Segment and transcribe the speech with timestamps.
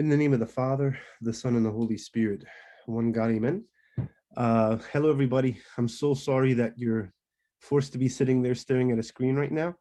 [0.00, 2.42] In the name of the Father, the Son, and the Holy Spirit,
[2.86, 3.66] one God, amen.
[4.34, 5.60] Uh, hello, everybody.
[5.76, 7.12] I'm so sorry that you're
[7.60, 9.74] forced to be sitting there staring at a screen right now.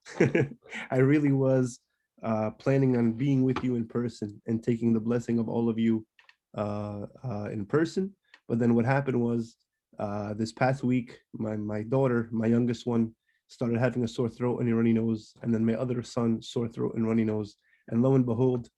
[0.92, 1.80] I really was
[2.22, 5.80] uh, planning on being with you in person and taking the blessing of all of
[5.80, 6.06] you
[6.54, 8.14] uh, uh, in person.
[8.50, 9.56] But then what happened was
[10.00, 13.16] uh, this past week, my, my daughter, my youngest one,
[13.48, 15.34] started having a sore throat and a runny nose.
[15.44, 17.56] And then my other son, sore throat and runny nose.
[17.88, 18.70] And lo and behold,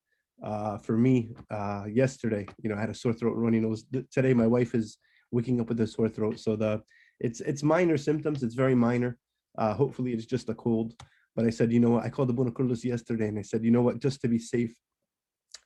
[0.43, 3.85] uh, for me, uh, yesterday, you know, I had a sore throat runny nose.
[4.11, 4.97] Today, my wife is
[5.31, 6.39] waking up with a sore throat.
[6.39, 6.81] So the
[7.19, 8.43] it's it's minor symptoms.
[8.43, 9.17] It's very minor.
[9.57, 10.93] Uh, hopefully, it's just a cold.
[11.35, 12.03] But I said, you know what?
[12.03, 13.99] I called the Abuna Carlos yesterday, and I said, you know what?
[13.99, 14.73] Just to be safe,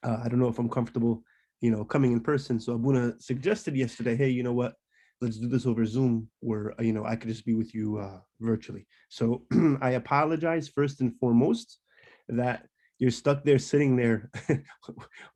[0.03, 1.23] uh, I don't know if I'm comfortable,
[1.61, 2.59] you know, coming in person.
[2.59, 4.73] So Abuna suggested yesterday, hey, you know what?
[5.21, 8.19] Let's do this over Zoom, where you know I could just be with you uh,
[8.41, 8.85] virtually.
[9.09, 9.43] So
[9.81, 11.79] I apologize first and foremost
[12.27, 12.67] that
[12.99, 14.29] you're stuck there sitting there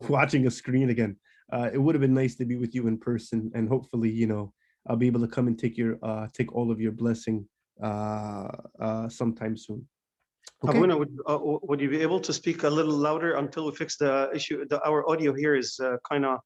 [0.09, 1.15] watching a screen again.
[1.51, 4.27] Uh, it would have been nice to be with you in person, and hopefully, you
[4.27, 4.53] know,
[4.88, 7.47] I'll be able to come and take your uh, take all of your blessing
[7.83, 9.88] uh, uh, sometime soon.
[10.63, 10.77] Okay.
[10.77, 13.97] Abuna, would, uh, would you be able to speak a little louder until we fix
[13.97, 14.66] the issue?
[14.67, 16.39] The, our audio here is uh, kind of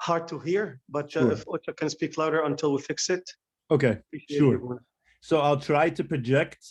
[0.00, 1.32] hard to hear, but uh, sure.
[1.32, 3.28] if Ocha can speak louder until we fix it.
[3.70, 3.98] Okay,
[4.30, 4.80] sure.
[5.20, 6.64] So I'll try to project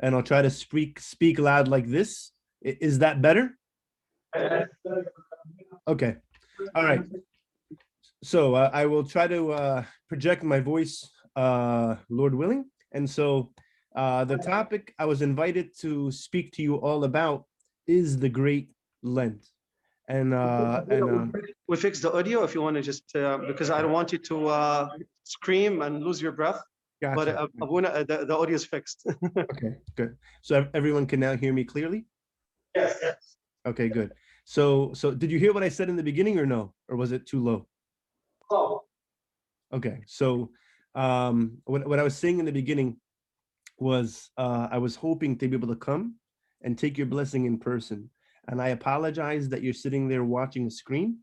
[0.00, 2.32] and I'll try to speak speak loud like this.
[2.62, 3.56] Is that better?
[5.86, 6.16] Okay.
[6.74, 7.02] All right.
[8.22, 12.66] So uh, I will try to uh, project my voice, uh, Lord willing.
[12.92, 13.52] And so
[13.94, 17.44] uh, the topic I was invited to speak to you all about
[17.86, 18.70] is the Great
[19.02, 19.46] Lent.
[20.08, 23.70] And, uh, and uh, we fix the audio if you want to just uh, because
[23.70, 24.88] I don't want you to uh,
[25.24, 26.60] scream and lose your breath.
[27.02, 27.14] Gotcha.
[27.14, 29.06] But uh, uh, the, the audio is fixed.
[29.36, 30.16] okay, good.
[30.42, 32.06] So everyone can now hear me clearly.
[32.78, 33.36] Yes, yes.
[33.66, 34.12] Okay, good.
[34.44, 36.72] So, so did you hear what I said in the beginning or no?
[36.88, 37.66] Or was it too low?
[38.50, 38.84] Oh.
[39.72, 40.50] Okay, so
[40.94, 42.96] um, what, what I was saying in the beginning
[43.78, 46.14] was uh, I was hoping to be able to come
[46.62, 48.10] and take your blessing in person.
[48.48, 51.18] And I apologize that you're sitting there watching a screen.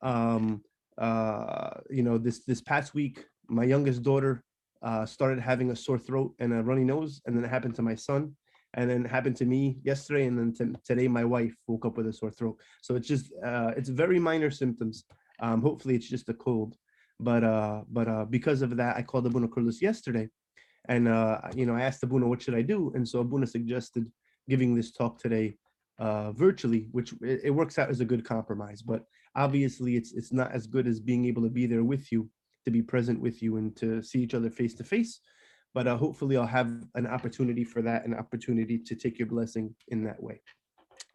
[0.00, 0.62] Um,
[0.96, 4.42] uh, you know, this this past week, my youngest daughter
[4.82, 7.82] uh, started having a sore throat and a runny nose, and then it happened to
[7.82, 8.34] my son
[8.74, 12.06] and then it happened to me yesterday and then today my wife woke up with
[12.06, 12.56] a sore throat.
[12.82, 15.04] So it's just uh, it's very minor symptoms.
[15.40, 16.76] Um, hopefully it's just a cold.
[17.18, 20.28] But uh, but uh, because of that i called abuna carlos yesterday
[20.88, 22.92] and uh, you know i asked abuna what should i do?
[22.94, 24.10] And so abuna suggested
[24.48, 25.56] giving this talk today
[25.98, 28.82] uh, virtually which it, it works out as a good compromise.
[28.82, 29.04] But
[29.34, 32.28] obviously it's it's not as good as being able to be there with you
[32.64, 35.20] to be present with you and to see each other face to face
[35.74, 39.74] but uh, hopefully I'll have an opportunity for that, an opportunity to take your blessing
[39.88, 40.40] in that way.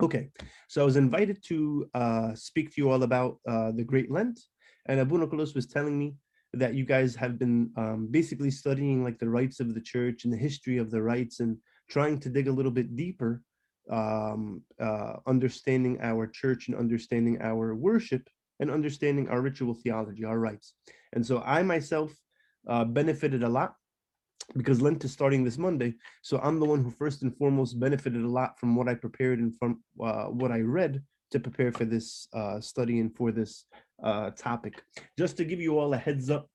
[0.01, 0.29] Okay,
[0.67, 4.39] so I was invited to uh, speak to you all about uh, the Great Lent,
[4.88, 6.15] and Abuna Carlos was telling me
[6.53, 10.33] that you guys have been um, basically studying like the rites of the church and
[10.33, 11.57] the history of the rites and
[11.89, 13.41] trying to dig a little bit deeper,
[13.91, 18.29] um, uh, understanding our church and understanding our worship
[18.59, 20.73] and understanding our ritual theology, our rites.
[21.13, 22.11] And so I myself
[22.67, 23.75] uh, benefited a lot
[24.56, 25.95] because Lent is starting this Monday.
[26.22, 29.39] So I'm the one who first and foremost benefited a lot from what I prepared
[29.39, 31.01] and from uh, what I read
[31.31, 33.66] to prepare for this uh, study and for this
[34.03, 34.81] uh, topic.
[35.17, 36.47] Just to give you all a heads up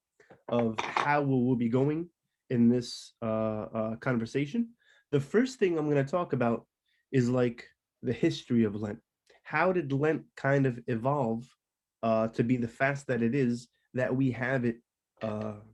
[0.49, 2.09] of how we will be going
[2.49, 4.71] in this uh, uh, conversation.
[5.13, 6.67] The first thing I'm going to talk about
[7.13, 7.67] is like
[8.03, 8.99] the history of Lent.
[9.43, 11.45] How did Lent kind of evolve
[12.03, 14.77] uh, to be the fast that it is that we have it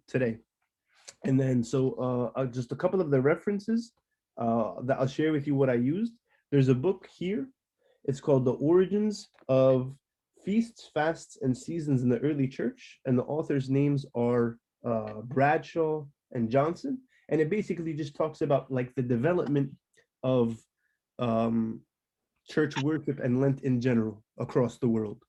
[0.09, 0.39] today?
[1.27, 3.93] And then so uh, uh, just a couple of the references
[4.39, 6.13] uh, that I'll share with you what I used.
[6.53, 7.49] There's a book here.
[8.05, 9.93] It's called The Origins of
[10.45, 13.01] Feasts, Fasts, and Seasons in the Early Church.
[13.07, 16.99] And the authors' names are uh, Bradshaw and Johnson.
[17.29, 19.73] And it basically just talks about like the development
[20.23, 20.57] of
[21.19, 21.81] um,
[22.49, 25.21] church worship and Lent in general across the world.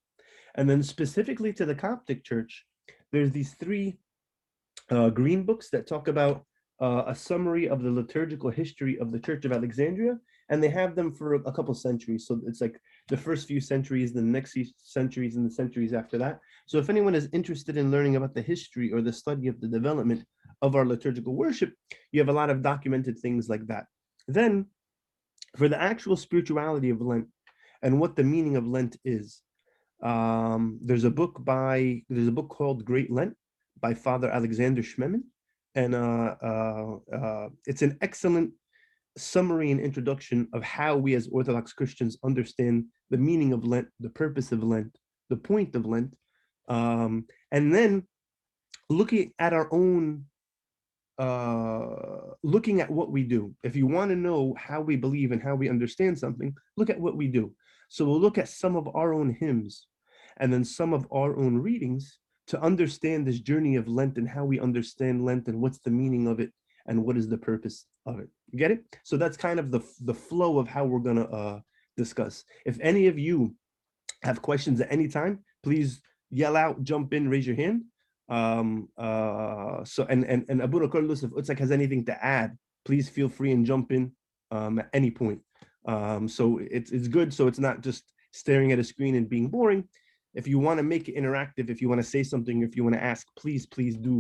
[0.53, 2.66] And then specifically to the Coptic Church,
[3.12, 3.98] there's these three
[4.89, 6.45] uh, green books that talk about
[6.80, 10.18] uh, a summary of the liturgical history of the Church of Alexandria,
[10.50, 12.28] and they have them for a couple centuries.
[12.28, 12.80] So it's like
[13.10, 16.39] the first few centuries, the next few centuries, and the centuries after that.
[16.68, 19.68] So if anyone is interested in learning about the history or the study of the
[19.68, 20.24] development
[20.62, 21.74] of our liturgical worship,
[22.12, 23.86] you have a lot of documented things like that.
[24.28, 24.68] Then,
[25.56, 27.28] for the actual spirituality of Lent
[27.81, 29.42] and what the meaning of Lent is,
[30.04, 33.36] um, there's a book by there's a book called Great Lent
[33.81, 35.24] by Father Alexander Schmemann.
[35.75, 38.51] And uh, uh, uh, it's an excellent
[39.18, 44.09] summary and introduction of how we as Orthodox Christians understand the meaning of Lent, the
[44.09, 44.97] purpose of Lent,
[45.29, 46.15] the point of Lent,
[46.68, 48.07] um, and then
[48.89, 50.25] looking at our own
[51.19, 53.51] uh looking at what we do.
[53.63, 57.00] If you want to know how we believe and how we understand something look at
[57.00, 57.53] what we do.
[57.89, 59.88] So we'll look at some of our own hymns
[60.39, 64.46] and then some of our own readings to understand this journey of lent and how
[64.46, 66.52] we understand lent and what's the meaning of it
[66.88, 68.30] and what is the purpose of it.
[68.52, 68.84] You get it?
[69.04, 71.60] So that's kind of the the flow of how we're gonna uh
[71.98, 72.44] discuss.
[72.66, 73.56] If any of you
[74.24, 77.84] have questions at any time please yell out jump in raise your hand.
[78.30, 83.10] Um uh so and and and abu Carlos, if Utsak has anything to add please
[83.10, 84.14] feel free and jump in
[84.52, 85.42] um at any point.
[85.86, 87.34] Um so it's it's good.
[87.34, 89.84] So it's not just staring at a screen and being boring
[90.38, 92.84] if you want to make it interactive if you want to say something if you
[92.84, 94.16] want to ask please please do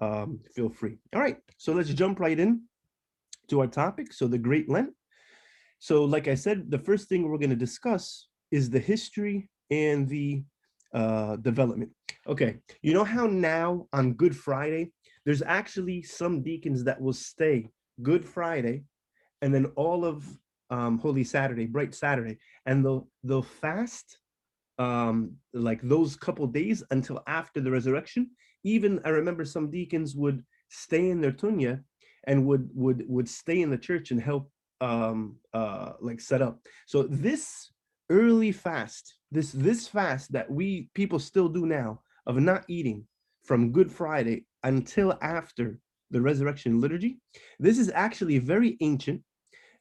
[0.00, 0.96] um feel free.
[1.14, 2.62] All right so let's jump right in
[3.48, 4.12] to our topic.
[4.12, 4.90] So the great lent.
[5.78, 8.04] So like i said the first thing we're going to discuss
[8.50, 10.42] is the history and the
[10.94, 11.90] uh development.
[12.26, 14.92] Okay, you know how now on Good Friday,
[15.24, 17.70] there's actually some deacons that will stay
[18.02, 18.76] Good Friday
[19.42, 20.24] and then all of
[20.70, 24.18] um, Holy Saturday, Bright Saturday, and they'll they'll fast
[24.78, 28.30] um, like those couple days until after the resurrection.
[28.64, 31.82] Even I remember some deacons would stay in their tunya
[32.26, 36.60] and would would would stay in the church and help um, uh, like set up.
[36.86, 37.72] So this
[38.10, 43.06] early fast, this this fast that we people still do now of not eating
[43.44, 45.78] from Good Friday until after
[46.10, 47.18] the resurrection liturgy.
[47.58, 49.22] This is actually very ancient.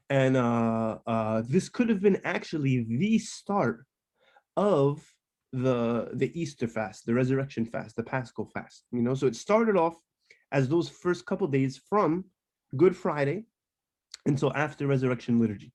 [0.10, 3.86] And uh, uh, this could have been actually the start
[4.58, 5.02] of
[5.54, 8.84] the, the Easter fast, the resurrection fast, the Paschal fast.
[8.92, 9.96] You know, so it started off
[10.52, 12.26] as those first couple days from
[12.76, 13.46] Good Friday
[14.26, 15.72] until after resurrection liturgy.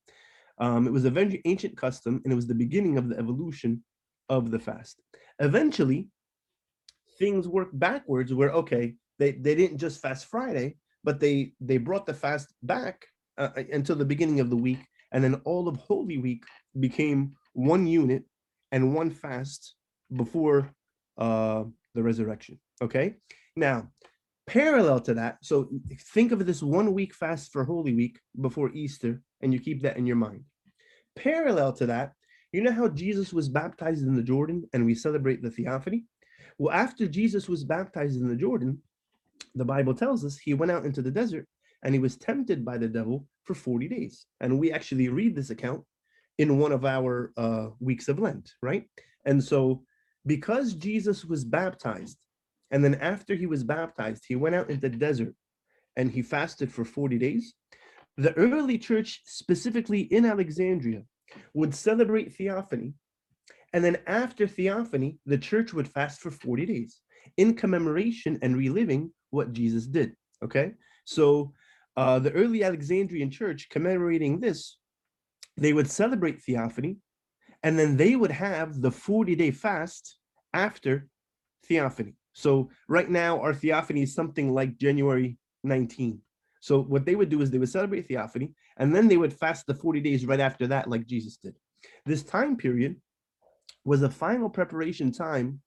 [0.58, 3.82] Um, it was a very ancient custom and it was the beginning of the evolution
[4.29, 5.00] of the fast.
[5.38, 6.08] Eventually,
[7.19, 10.75] things work backwards where okay they they didn't just fast friday
[11.05, 13.06] but they they brought the fast back
[13.38, 14.82] uh, until the beginning of the week
[15.12, 16.44] and then all of holy week
[16.81, 18.25] became one unit
[18.73, 19.75] and one fast
[20.17, 20.71] before
[21.19, 21.65] uh
[21.95, 23.15] the resurrection okay?
[23.57, 23.89] Now
[24.49, 25.69] parallel to that so
[26.15, 29.97] think of this one week fast for holy week before easter and you keep that
[29.97, 30.43] in your mind.
[31.15, 32.13] Parallel to that
[32.53, 36.05] you know how jesus was baptized in the jordan and we celebrate the theophany?
[36.59, 38.79] Well, after Jesus was baptized in the Jordan,
[39.55, 41.47] the Bible tells us he went out into the desert
[41.83, 44.27] and he was tempted by the devil for 40 days.
[44.41, 45.83] And we actually read this account
[46.38, 48.84] in one of our uh, weeks of Lent, right?
[49.25, 49.84] And so
[50.26, 52.19] because Jesus was baptized,
[52.70, 55.34] and then after he was baptized, he went out into the desert
[55.96, 57.55] and he fasted for 40 days,
[58.17, 61.02] the early church, specifically in Alexandria,
[61.55, 62.94] would celebrate theophany
[63.73, 67.00] and then after Theophany, the church would fast for 40 days
[67.37, 70.12] in commemoration and reliving what Jesus did.
[70.44, 70.73] Okay.
[71.06, 71.55] So
[71.96, 74.78] uh, the early Alexandrian church commemorating this,
[75.56, 76.99] they would celebrate Theophany
[77.62, 80.19] and then they would have the 40 day fast
[80.52, 81.08] after
[81.66, 82.14] Theophany.
[82.32, 86.20] So right now, our Theophany is something like January 19.
[86.60, 89.66] So what they would do is they would celebrate Theophany and then they would fast
[89.66, 91.54] the 40 days right after that, like Jesus did.
[92.06, 92.96] This time period
[93.84, 95.60] was a final preparation time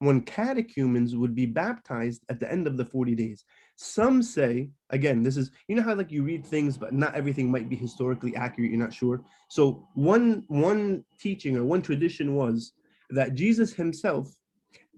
[0.00, 3.44] when catechumens would be baptized at the end of the 40 days.
[3.82, 7.50] Some say, again, this is, you know how like you read things, but not everything
[7.50, 9.22] might be historically accurate, you're not sure.
[9.48, 12.72] So one, one teaching or one tradition was
[13.08, 14.36] that Jesus himself,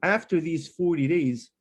[0.02, 1.52] after these 40 days,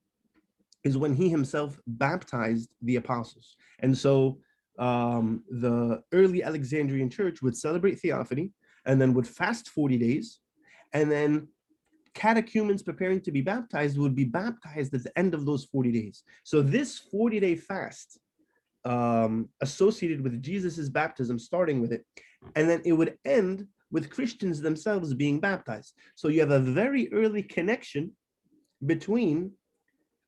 [0.83, 3.55] is when he himself baptized the apostles.
[3.81, 4.39] And so
[4.79, 8.51] um, the early Alexandrian church would celebrate Theophany
[8.87, 10.39] and then would fast 40 days
[10.93, 11.49] and then
[12.13, 16.24] catechumens preparing to be baptized would be baptized at the end of those 40 days.
[16.44, 18.20] So this 40 day fast
[18.86, 22.06] um, associated with Jesus's baptism, starting with it,
[22.56, 25.94] and then it would end with Christians themselves being baptized.
[26.15, 28.12] So you have a very early connection
[28.86, 29.51] between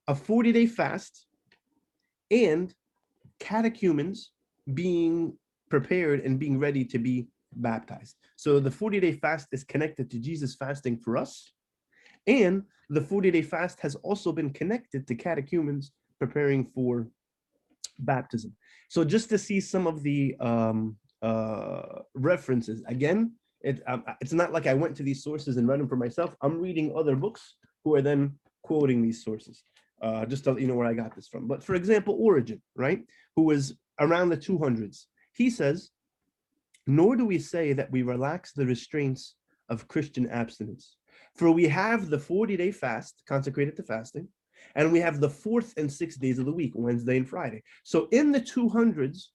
[0.08, 1.26] a 40 day fast
[2.30, 2.74] and
[3.40, 4.32] catechumens
[4.74, 5.38] being
[5.70, 8.16] prepared and being ready to be baptized.
[8.36, 11.52] So the 40 day fast is connected to Jesus fasting for us.
[12.28, 17.08] And the 40 day fast has also been connected to catechumens preparing for
[18.00, 18.56] baptism.
[18.90, 24.52] So just to see some of the um, uh, references, again, it, um, it's not
[24.52, 26.36] like I went to these sources and read them for myself.
[26.42, 29.64] I'm reading other books who are then quoting these sources,
[30.02, 31.48] uh, just to let you know where I got this from.
[31.48, 33.04] But for example, Origen, right,
[33.36, 35.92] who was around the 200s, he says
[36.88, 39.36] nor do we say that we relax the restraints
[39.70, 40.98] of Christian abstinence.
[41.36, 44.28] For we have the 40 day fast consecrated to fasting,
[44.76, 47.64] and we have the fourth and sixth days of the week, Wednesday and Friday.
[47.84, 49.26] So in the 200s,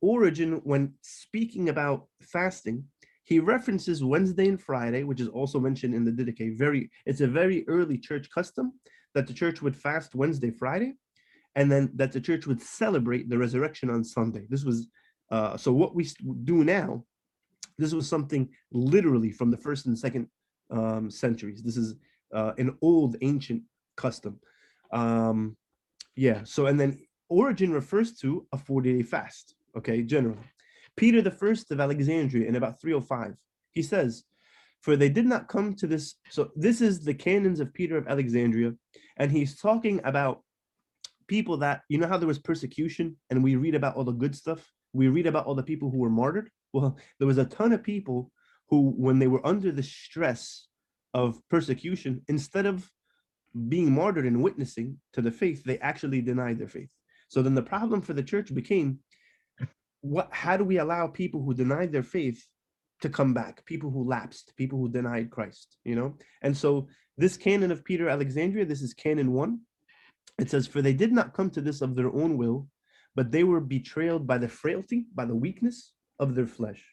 [0.00, 2.84] Origen, when speaking about fasting,
[3.24, 6.56] he references Wednesday and Friday, which is also mentioned in the Didache.
[6.56, 8.72] Very, it's a very early church custom
[9.14, 10.94] that the church would fast Wednesday, Friday,
[11.56, 14.46] and then that the church would celebrate the resurrection on Sunday.
[14.48, 14.88] This was
[15.30, 16.06] uh, so what we
[16.44, 17.04] do now.
[17.78, 20.28] This was something literally from the first and second
[20.70, 21.62] um, centuries.
[21.62, 21.94] This is
[22.32, 23.62] uh, an old ancient
[23.96, 24.38] custom.
[24.92, 25.56] Um,
[26.16, 26.40] yeah.
[26.44, 29.54] So and then Origen refers to a 40 day fast.
[29.76, 30.38] Okay, generally.
[30.96, 33.36] Peter the First of Alexandria in about 305,
[33.72, 34.24] he says,
[34.80, 36.14] For they did not come to this.
[36.30, 38.72] So this is the canons of Peter of Alexandria,
[39.18, 40.42] and he's talking about
[41.28, 44.34] people that you know how there was persecution, and we read about all the good
[44.34, 44.72] stuff.
[44.92, 46.50] We read about all the people who were martyred.
[46.72, 48.30] Well, there was a ton of people
[48.68, 50.66] who, when they were under the stress
[51.14, 52.90] of persecution, instead of
[53.68, 56.90] being martyred and witnessing to the faith, they actually denied their faith.
[57.28, 59.00] So then the problem for the church became
[60.02, 62.44] what how do we allow people who denied their faith
[63.00, 63.64] to come back?
[63.64, 66.14] People who lapsed people who denied christ you know?
[66.42, 69.60] And so this canon of peter alexandria this is canon 1
[70.38, 72.68] it says for they did not come to this of their own will
[73.14, 76.84] but they were betrayed by the frailty by the weakness of their flesh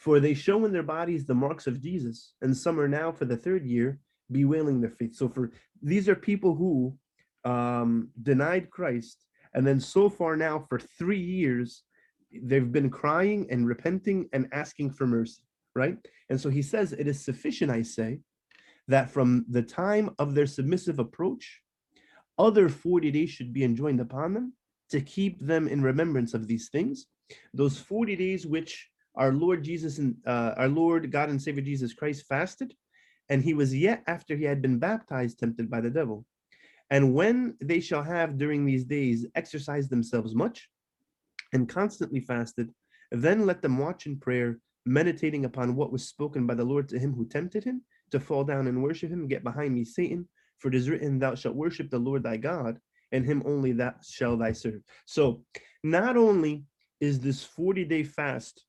[0.00, 3.26] for they show in their bodies the marks of jesus and some are now for
[3.26, 3.98] the third year
[4.32, 5.50] bewailing their faith so for
[5.82, 6.94] these are people who
[7.44, 11.84] um denied christ and then so far now for three years
[12.42, 15.42] they've been crying and repenting and asking for mercy,
[15.74, 15.96] right?
[16.28, 18.20] And so he says, It is sufficient, I say,
[18.88, 21.60] that from the time of their submissive approach,
[22.38, 24.54] other 40 days should be enjoined upon them
[24.90, 27.06] to keep them in remembrance of these things.
[27.54, 28.88] Those 40 days which
[29.20, 32.74] our Lord Jesus and uh, our Lord God and Savior Jesus Christ fasted,
[33.28, 36.24] and he was yet after he had been baptized, tempted by the devil.
[36.88, 40.68] And when they shall have during these days exercised themselves much,
[41.52, 42.72] and constantly fasted,
[43.12, 46.98] then let them watch in prayer, meditating upon what was spoken by the Lord to
[46.98, 49.28] him who tempted him, to fall down and worship him.
[49.28, 50.26] Get behind me, Satan,
[50.58, 52.78] for it is written, Thou shalt worship the Lord thy God,
[53.12, 54.80] and him only that shall thy serve.
[55.06, 55.44] So,
[55.84, 56.64] not only
[57.00, 58.64] is this 40 day fast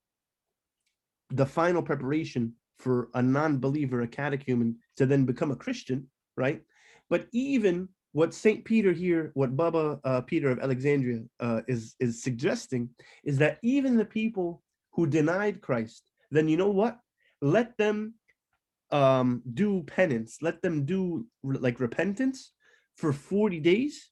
[1.32, 6.62] the final preparation for a non believer, a catechumen, to then become a Christian, right?
[7.10, 12.24] But even what Saint Peter here, what Baba uh, Peter of Alexandria uh, is is
[12.24, 12.90] suggesting,
[13.24, 17.00] is that even the people who denied Christ, then you know what?
[17.42, 18.16] Let them
[18.92, 20.38] um, do penance.
[20.42, 22.52] Let them do like repentance
[22.98, 24.10] for forty days.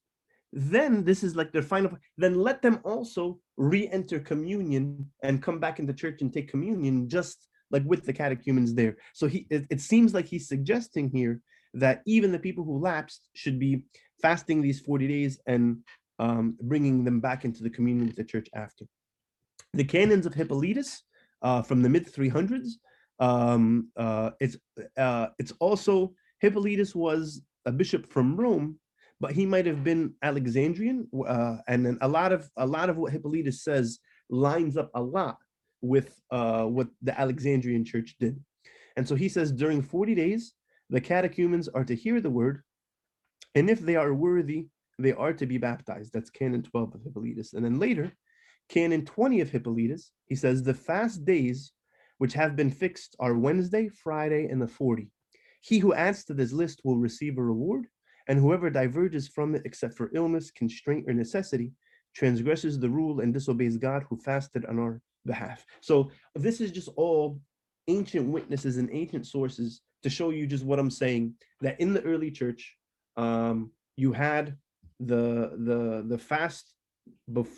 [0.54, 1.92] Then this is like their final.
[2.18, 7.48] Then let them also re-enter communion and come back into church and take communion, just
[7.70, 8.96] like with the catechumens there.
[9.14, 11.42] So he, it, it seems like he's suggesting here
[11.74, 13.84] that even the people who lapsed should be
[14.22, 15.78] fasting these 40 days and
[16.20, 18.86] um, bringing them back into the communion with the church after.
[19.74, 21.04] The canons of Hippolytus
[21.42, 22.70] uh, from the mid 300s.
[23.20, 24.58] Um, uh, it's
[24.98, 28.80] uh, it's also Hippolytus was a bishop from Rome,
[29.20, 32.98] but he might have been Alexandrian, uh, and then a lot of a lot of
[32.98, 34.00] what Hippolytus says
[34.30, 35.38] lines up a lot
[35.82, 38.40] with uh, what the Alexandrian church did.
[38.96, 40.54] And so he says during 40 days,
[40.90, 42.64] the catechumens are to hear the word,
[43.56, 44.68] and if they are worthy,
[45.00, 46.14] they are to be baptized.
[46.14, 47.54] That's canon 12 of Hippolytus.
[47.54, 48.12] And then later,
[48.68, 51.72] canon 20 of Hippolytus, he says, the fast days
[52.18, 55.10] which have been fixed are Wednesday, Friday, and the 40.
[55.62, 57.88] He who adds to this list will receive a reward,
[58.30, 61.74] and whoever diverges from it except for illness, constraint, or necessity
[62.16, 65.66] transgresses the rule and disobeys God who fasted on our behalf.
[65.82, 67.42] So this is just all
[67.88, 72.04] ancient witnesses and ancient sources to show you just what I'm saying that in the
[72.04, 72.76] early church,
[73.18, 74.56] um, you had
[75.00, 76.74] the the the fast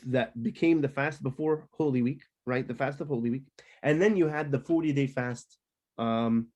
[0.05, 2.67] that became the fast before Holy Week, right?
[2.67, 3.43] The fast of Holy Week,
[3.83, 5.57] and then you had the 40 day fast
[5.97, 6.47] um,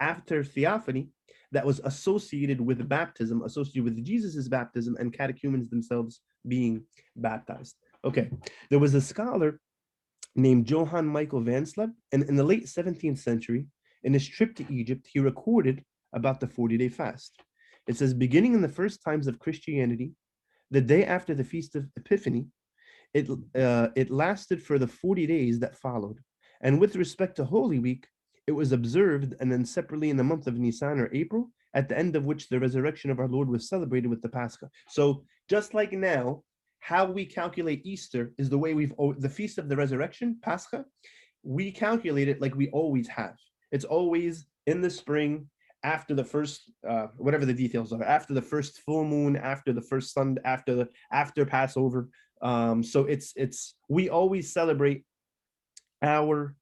[0.00, 1.08] after Theophany
[1.54, 6.82] that was associated with baptism, associated with Jesus's baptism and catechumens themselves being
[7.16, 7.76] baptized.
[8.04, 8.28] Okay,
[8.70, 9.60] there was a scholar
[10.34, 13.66] named Johann Michael van Sleb, and in the late 17th century,
[14.02, 15.82] in his trip to Egypt, he recorded
[16.12, 17.40] about the 40 day fast.
[17.86, 20.12] It says, beginning in the first times of Christianity,
[20.70, 22.46] the day after the feast of Epiphany,
[23.12, 26.18] it, uh, it lasted for the 40 days that followed.
[26.60, 28.06] And with respect to Holy Week,
[28.46, 31.98] it was observed and then separately in the month of Nisan or April, at the
[31.98, 34.70] end of which the resurrection of our Lord was celebrated with the Pascha.
[34.88, 36.42] So just like now,
[36.80, 40.84] how we calculate Easter is the way we've the feast of the resurrection, Pascha.
[41.42, 43.36] We calculate it like we always have.
[43.72, 45.48] It's always in the spring
[45.82, 49.82] after the first uh, whatever the details are after the first full moon after the
[49.82, 52.08] first sun after the after passover
[52.42, 55.04] um, so it's it's we always celebrate
[56.02, 56.54] our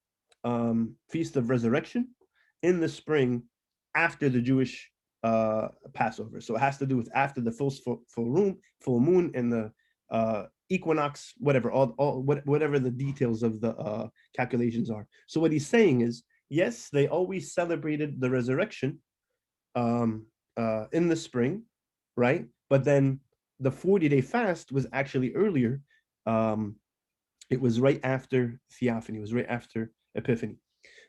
[0.45, 2.09] um, feast of resurrection
[2.63, 3.43] in the spring
[3.95, 4.91] after the jewish
[5.23, 9.31] uh, passover so it has to do with after the full full, moon full moon
[9.35, 9.71] and the
[10.11, 15.53] uh, equinox whatever all, all whatever the details of the uh, calculations are so what
[15.53, 18.99] he's saying is yes they always celebrated the resurrection
[19.75, 21.63] um, uh, in the spring,
[22.17, 22.47] right?
[22.69, 23.21] But then
[23.61, 25.81] the 40 day fast was actually earlier.
[26.27, 26.77] Um,
[27.51, 30.59] it was right after Theophany, it was right after Epiphany.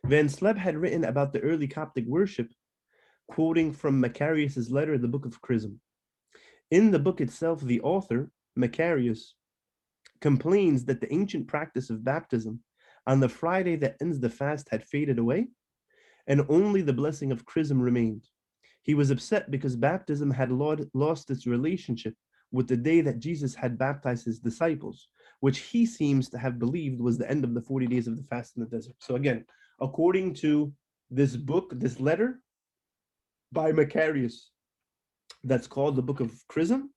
[0.05, 2.49] Van Sleb had written about the early Coptic worship,
[3.27, 5.79] quoting from Macarius's letter, the Book of Chrism.
[6.71, 9.33] In the book itself, the author, Macarius,
[10.21, 12.61] complains that the ancient practice of baptism
[13.05, 15.47] on the Friday that ends the fast had faded away,
[16.27, 18.25] and only the blessing of chrism remained.
[18.83, 22.15] He was upset because baptism had lost its relationship
[22.51, 25.09] with the day that Jesus had baptized his disciples,
[25.43, 28.23] which he seems to have believed was the end of the 40 days of the
[28.23, 28.95] fast in the desert.
[28.99, 29.43] So, again,
[29.81, 30.71] according to
[31.11, 32.39] this book, this letter
[33.51, 34.51] by Macarius,
[35.43, 36.91] that's called the Book of Chrism,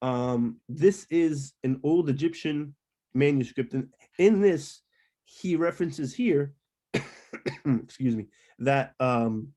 [0.00, 2.74] um, this is an old Egyptian
[3.12, 3.74] manuscript.
[3.74, 4.80] And in this,
[5.26, 6.54] he references here,
[6.94, 8.24] excuse me,
[8.58, 9.48] that um,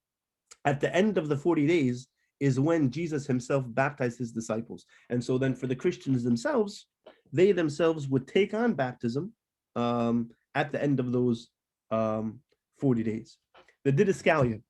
[0.66, 2.10] at the end of the 40 days
[2.42, 4.84] is when Jesus himself baptized his disciples.
[5.10, 6.88] And so then for the Christians themselves,
[7.32, 9.34] they themselves would take on baptism
[9.76, 11.50] um, at the end of those
[11.92, 12.40] um,
[12.80, 13.38] 40 days.
[13.86, 14.62] The Didascalia,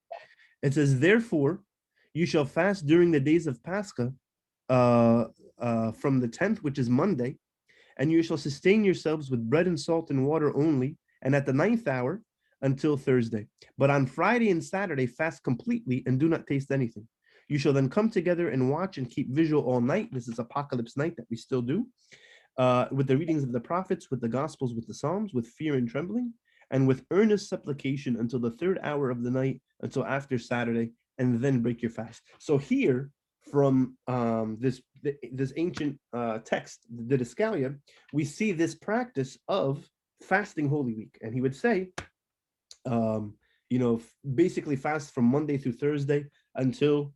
[0.61, 1.61] it says, therefore,
[2.13, 4.13] you shall fast during the days of Pascha
[4.69, 5.25] uh,
[5.59, 7.37] uh, from the 10th, which is Monday,
[7.97, 10.97] and you shall sustain yourselves with bread and salt and water only.
[11.21, 12.21] And at the ninth hour,
[12.61, 13.47] until Thursday.
[13.77, 17.07] But on Friday and Saturday, fast completely and do not taste anything.
[17.47, 20.09] You shall then come together and watch and keep vigil all night.
[20.11, 21.87] This is Apocalypse night that we still do,
[22.59, 25.75] uh, with the readings of the prophets, with the Gospels, with the Psalms, with fear
[25.75, 26.33] and trembling,
[26.69, 31.41] and with earnest supplication until the third hour of the night, until after Saturday, and
[31.41, 32.21] then break your fast.
[32.37, 33.09] So here,
[33.51, 34.81] from um, this
[35.31, 37.77] this ancient uh, text, the Didascalia,
[38.13, 39.83] we see this practice of
[40.21, 41.89] fasting Holy Week, and he would say
[42.85, 43.35] um,
[43.69, 44.01] you know,
[44.35, 47.13] basically fast from Monday through Thursday until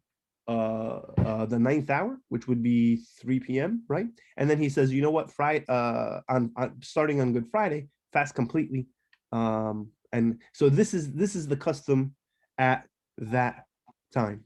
[0.48, 4.08] uh, uh, the ninth hour, which would be 3 p.m., right?
[4.38, 7.88] And then he says, you know what, Friday, uh, on, on starting on Good Friday,
[8.12, 8.88] fast completely.
[9.32, 12.14] Um, and so this is this is the custom
[12.58, 13.66] at that
[14.14, 14.44] time.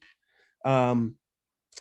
[0.65, 1.15] Um,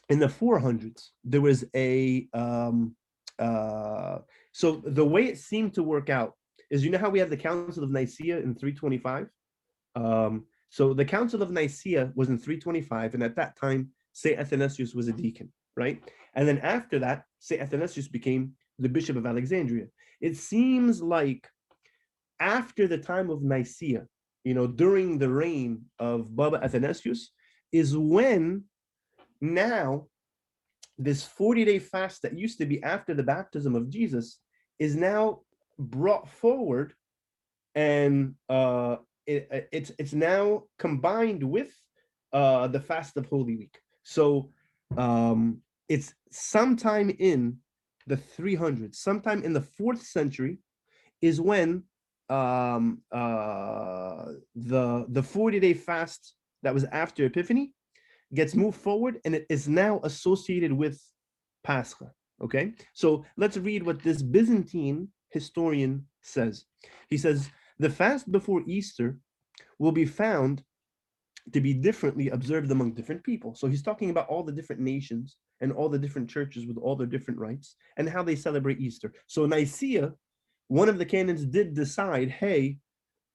[0.08, 2.96] in the 400s, there was a um,
[3.38, 4.18] uh,
[4.52, 6.32] so the way it seemed to work out
[6.70, 9.28] is you know how we have the Council of Nicaea in 325?
[9.94, 14.38] Um, so the Council of Nicaea was in 325, and at that time, St.
[14.38, 16.02] Athanasius was a deacon, right?
[16.34, 17.60] And then after that, St.
[17.60, 19.88] Athanasius became the Bishop of Alexandria.
[20.22, 21.46] It seems like
[22.40, 24.06] after the time of Nicaea,
[24.42, 27.30] you know, during the reign of Baba Athanasius,
[27.72, 28.64] is when
[29.42, 30.06] now
[30.96, 34.38] this 40 day fast that used to be after the baptism of Jesus
[34.78, 35.40] is now
[35.78, 36.94] brought forward
[37.74, 41.70] and uh, it, it's it's now combined with
[42.32, 43.76] uh, the fast of Holy Week.
[44.06, 44.50] So
[44.96, 47.58] um, it's sometime in
[48.06, 50.58] the 300s, sometime in the fourth century,
[51.20, 51.82] is when
[52.28, 57.72] um, uh, the the 40 day fast that was after Epiphany
[58.32, 61.02] gets moved forward, and it is now associated with
[61.64, 62.12] Pascha.
[62.40, 66.64] Okay, so let's read what this Byzantine historian says.
[67.10, 69.18] He says, The fast before Easter
[69.80, 70.62] will be found
[71.52, 73.54] to be differently observed among different people.
[73.54, 76.96] So he's talking about all the different nations and all the different churches with all
[76.96, 79.12] their different rites and how they celebrate Easter.
[79.26, 80.12] So Nicaea,
[80.68, 82.78] one of the canons did decide, hey,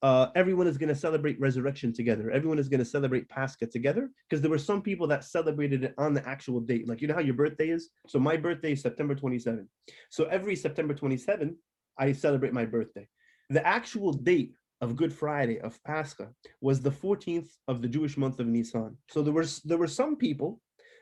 [0.04, 2.32] uh, everyone is going to celebrate resurrection together.
[2.32, 5.94] Everyone is going to celebrate Pascha together because there were some people that celebrated it
[5.98, 6.88] on the actual date.
[6.88, 7.92] Like, you know how your birthday is?
[8.08, 9.68] So my birthday is September 27.
[10.10, 11.56] So every September 27,
[12.00, 13.08] I celebrate my birthday.
[13.52, 18.40] The actual date of Good Friday of Pascha was the 14th of the Jewish month
[18.40, 18.98] of Nisan.
[19.10, 20.60] So there was there were some people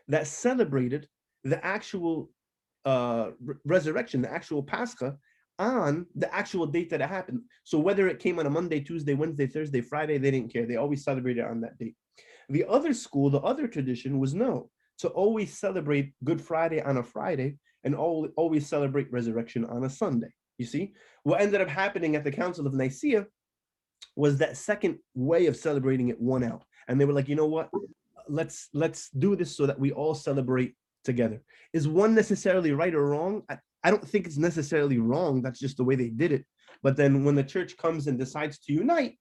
[0.09, 1.07] that celebrated
[1.43, 2.29] the actual
[2.85, 3.31] uh,
[3.65, 5.17] resurrection, the actual Pascha,
[5.57, 7.41] on the actual date that it happened.
[7.63, 10.65] So whether it came on a Monday, Tuesday, Wednesday, Thursday, Friday, they didn't care.
[10.65, 11.95] They always celebrated on that date.
[12.49, 17.03] The other school, the other tradition was no, to always celebrate Good Friday on a
[17.03, 20.31] Friday and always celebrate resurrection on a Sunday.
[20.57, 23.25] You see, what ended up happening at the Council of Nicaea
[24.19, 26.63] was that second way of celebrating it won out.
[26.87, 27.69] And they were like, you know what?
[28.29, 31.41] let's let's do this so that we all celebrate together.
[31.73, 33.43] Is one necessarily right or wrong?
[33.49, 35.41] I, I don't think it's necessarily wrong.
[35.41, 36.45] That's just the way they did it.
[36.83, 39.17] But then when the church comes and decides to unite,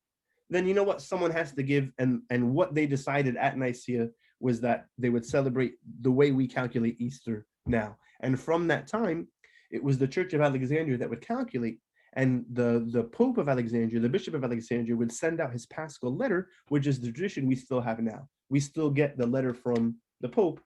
[0.50, 4.08] then you know what someone has to give and and what they decided at Nicaea
[4.40, 7.96] was that they would celebrate the way we calculate Easter now.
[8.20, 9.28] And from that time,
[9.70, 11.80] it was the Church of Alexandria that would calculate
[12.20, 16.14] and the the Pope of Alexandria, the Bishop of Alexandria would send out his paschal
[16.22, 18.22] letter, which is the tradition we still have now.
[18.50, 19.80] We still get the letter from
[20.20, 20.60] the Pope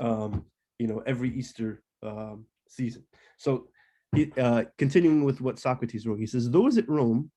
[0.00, 0.44] um,
[0.78, 3.04] you know, every Easter um, season.
[3.38, 3.68] So
[4.36, 7.30] uh, continuing with what Socrates wrote, he says, those at Rome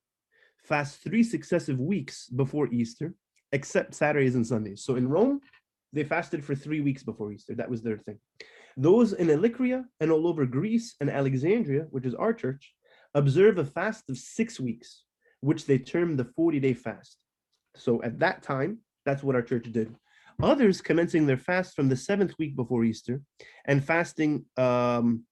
[0.64, 3.14] fast three successive weeks before Easter,
[3.52, 4.84] except Saturdays and Sundays.
[4.84, 5.40] So in Rome,
[5.92, 7.54] they fasted for three weeks before Easter.
[7.54, 8.18] That was their thing.
[8.76, 12.72] Those in Illyria and all over Greece and Alexandria, which is our church,
[13.14, 15.04] observe a fast of six weeks,
[15.40, 17.18] which they term the 40 day fast.
[17.76, 19.94] So at that time, that's what our church did.
[20.42, 23.20] Others commencing their fast from the seventh week before Easter
[23.66, 25.24] and fasting um,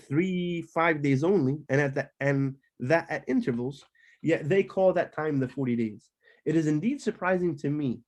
[0.00, 3.84] three, five days only, and at the and that at intervals,
[4.22, 6.08] yet they call that time the 40 days.
[6.46, 8.00] It is indeed surprising to me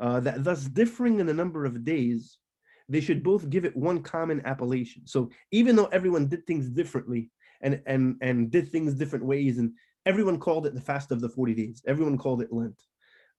[0.00, 2.38] uh, that thus differing in the number of days,
[2.88, 5.06] they should both give it one common appellation.
[5.06, 7.30] So even though everyone did things differently
[7.64, 9.72] and and and did things different ways, and
[10.06, 12.80] everyone called it the fast of the 40 days, everyone called it Lent.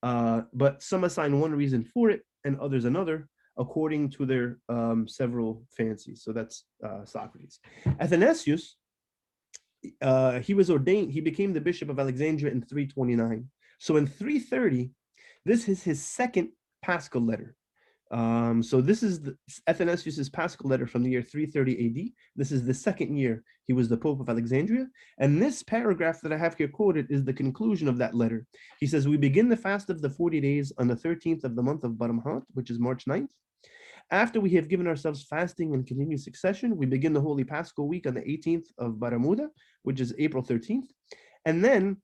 [0.03, 5.07] Uh, but some assign one reason for it and others another, according to their um,
[5.07, 6.23] several fancies.
[6.23, 7.59] So that's uh, Socrates.
[7.99, 8.75] Athanasius,
[10.01, 13.47] uh, he was ordained, he became the bishop of Alexandria in 329.
[13.79, 14.91] So in 330,
[15.45, 16.49] this is his second
[16.83, 17.55] paschal letter.
[18.11, 19.35] Um, so this is the,
[19.67, 22.11] Athanasius's paschal letter from the year 330 AD.
[22.35, 24.87] This is the second year he was the Pope of Alexandria.
[25.17, 28.45] And this paragraph that I have here quoted is the conclusion of that letter.
[28.79, 31.63] He says, we begin the fast of the 40 days on the 13th of the
[31.63, 33.29] month of Baramhat, which is March 9th.
[34.11, 38.05] After we have given ourselves fasting and continued succession, we begin the Holy Paschal week
[38.05, 39.47] on the 18th of Baramuda,
[39.81, 40.89] which is April 13th.
[41.45, 41.97] And then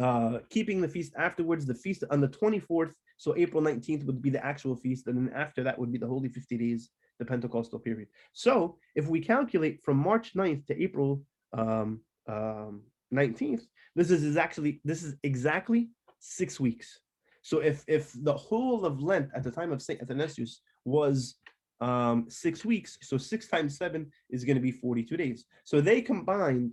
[0.00, 4.30] uh, keeping the feast afterwards, the feast on the 24th so April 19th would be
[4.30, 7.80] the actual feast, and then after that would be the Holy 50 Days, the Pentecostal
[7.80, 8.08] period.
[8.32, 13.62] So if we calculate from March 9th to April um, um, 19th,
[13.96, 17.00] this is actually this is exactly six weeks.
[17.42, 21.34] So if if the whole of Lent at the time of Saint Athanasius was
[21.80, 25.44] um, six weeks, so six times seven is going to be 42 days.
[25.64, 26.72] So they combined,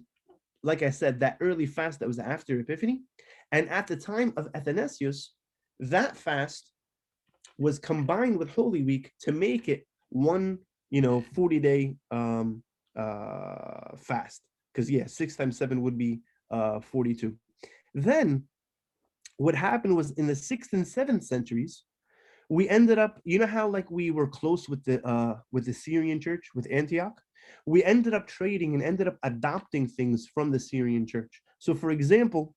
[0.62, 3.01] like I said, that early fast that was after Epiphany,
[3.51, 5.34] and at the time of Athanasius,
[5.79, 6.71] that fast
[7.57, 10.59] was combined with Holy Week to make it one,
[10.89, 12.63] you know, 40 day um,
[12.97, 14.41] uh, fast.
[14.73, 16.19] Because, yeah, six times seven would be
[16.51, 17.33] uh, 42.
[17.93, 18.43] Then
[19.38, 21.83] what happened was in the sixth and seventh centuries,
[22.49, 25.73] we ended up, you know how like we were close with the uh, with the
[25.73, 27.19] Syrian church, with Antioch?
[27.65, 31.41] We ended up trading and ended up adopting things from the Syrian church.
[31.59, 32.53] So for example,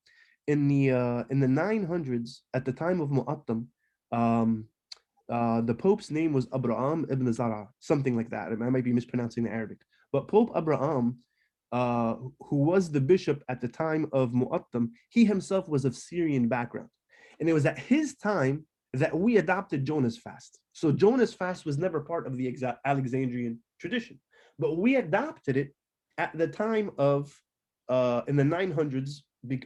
[0.48, 3.66] in the uh, in the 900s at the time of Mu'attam,
[4.10, 4.64] um,
[5.30, 8.50] uh, the Pope's name was Abraham ibn Zara, something like that.
[8.50, 9.78] I might be mispronouncing the Arabic,
[10.10, 11.18] but Pope Abraham,
[11.70, 16.48] uh, who was the bishop at the time of Mu'attam, he himself was of Syrian
[16.48, 16.88] background,
[17.38, 20.58] and it was at his time that we adopted Jonah's fast.
[20.72, 22.56] So Jonah's fast was never part of the
[22.86, 24.18] Alexandrian tradition,
[24.58, 25.74] but we adopted it
[26.16, 27.30] at the time of
[27.90, 29.20] uh, in the 900s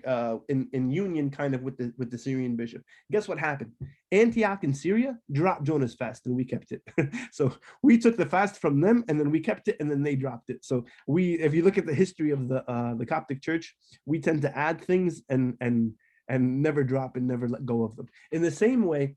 [0.06, 2.82] uh, in in union kind of with the with the Syrian bishop.
[3.10, 3.72] Guess what happened?
[4.10, 6.82] Antioch in Syria dropped Jonah's fast, and we kept it.
[7.32, 10.16] so we took the fast from them, and then we kept it, and then they
[10.16, 10.64] dropped it.
[10.64, 14.20] So we, if you look at the history of the uh, the Coptic Church, we
[14.20, 15.92] tend to add things and and
[16.28, 18.08] and never drop and never let go of them.
[18.30, 19.16] In the same way,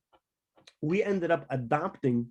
[0.82, 2.28] we ended up adopting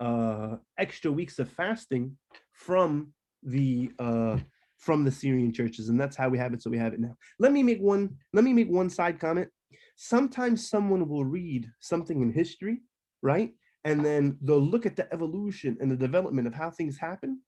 [0.00, 2.16] uh, extra weeks of fasting
[2.52, 4.38] from the uh,
[4.78, 6.62] from the Syrian churches, and that's how we have it.
[6.62, 7.16] So we have it now.
[7.38, 8.16] Let me make one.
[8.32, 9.48] Let me make one side comment.
[9.96, 12.80] Sometimes someone will read something in history,
[13.20, 13.52] right,
[13.84, 17.40] and then they'll look at the evolution and the development of how things happen,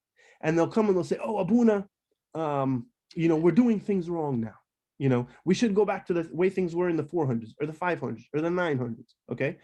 [0.43, 1.89] and they'll come and they'll say, "Oh, Abuna,
[2.35, 4.55] um, you know, we're doing things wrong now.
[4.99, 7.67] You know, we should go back to the way things were in the 400s or
[7.67, 9.57] the 500s or the 900s." Okay.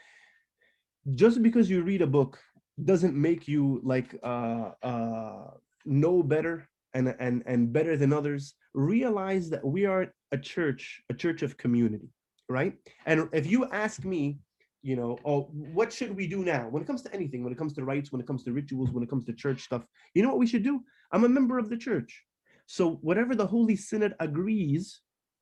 [1.14, 2.38] Just because you read a book
[2.84, 5.50] doesn't make you like uh, uh,
[5.84, 11.14] know better and, and, and better than others, realize that we are a church, a
[11.14, 12.08] church of community,
[12.48, 12.74] right?
[13.06, 14.38] And if you ask me,
[14.82, 17.58] you know, oh, what should we do now when it comes to anything, when it
[17.58, 20.22] comes to rites, when it comes to rituals, when it comes to church stuff, you
[20.22, 20.80] know what we should do?
[21.12, 22.22] I'm a member of the church.
[22.66, 25.00] So whatever the Holy Synod agrees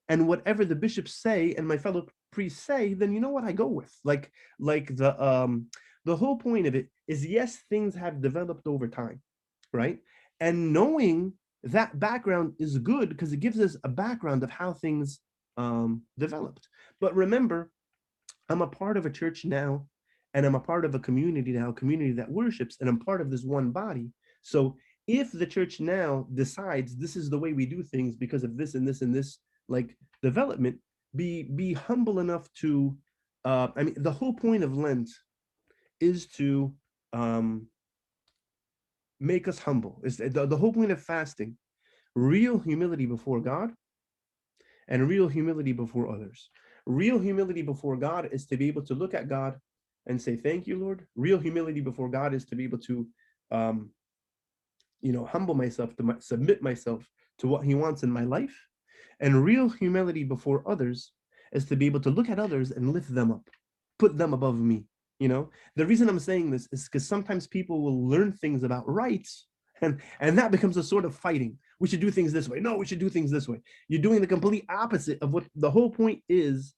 [0.08, 3.52] and whatever the bishops say and my fellow priests say, then you know what I
[3.52, 3.92] go with.
[4.04, 5.66] Like like the um
[6.04, 9.20] the whole point of it is yes, things have developed over time,
[9.72, 9.98] right?
[10.40, 15.20] And knowing that background is good because it gives us a background of how things
[15.56, 16.68] um, developed.
[17.00, 17.70] But remember,
[18.48, 19.86] I'm a part of a church now,
[20.34, 23.20] and I'm a part of a community now, a community that worships, and I'm part
[23.20, 24.10] of this one body.
[24.42, 28.56] So if the church now decides this is the way we do things because of
[28.56, 30.78] this and this and this like development,
[31.16, 32.96] be be humble enough to
[33.44, 35.08] uh, I mean the whole point of Lent
[36.00, 36.74] is to
[37.12, 37.66] um,
[39.20, 40.00] make us humble.
[40.04, 41.56] Is the, the whole point of fasting,
[42.14, 43.72] real humility before God
[44.88, 46.50] and real humility before others.
[46.86, 49.58] Real humility before God is to be able to look at God
[50.06, 51.06] and say, Thank you, Lord.
[51.16, 53.06] Real humility before God is to be able to,
[53.50, 53.90] um,
[55.00, 58.54] you know, humble myself, to my, submit myself to what He wants in my life.
[59.20, 61.12] And real humility before others
[61.52, 63.48] is to be able to look at others and lift them up,
[63.98, 64.84] put them above me.
[65.18, 68.88] You know, the reason I'm saying this is because sometimes people will learn things about
[68.88, 69.46] rights
[69.80, 71.58] and and that becomes a sort of fighting.
[71.80, 72.60] We should do things this way.
[72.60, 73.60] No we should do things this way.
[73.88, 76.74] You're doing the complete opposite of what the whole point is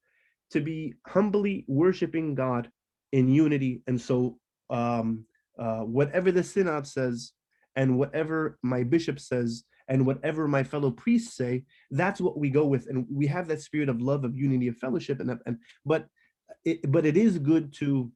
[0.50, 2.70] to be humbly worshiping god
[3.12, 4.38] in unity and so
[4.70, 5.24] um
[5.58, 7.32] uh whatever the synod says
[7.76, 12.66] and whatever my bishop says and whatever my fellow priests say that's what we go
[12.66, 16.06] with and we have that spirit of love of unity of fellowship and and but
[16.64, 18.10] it but it is good to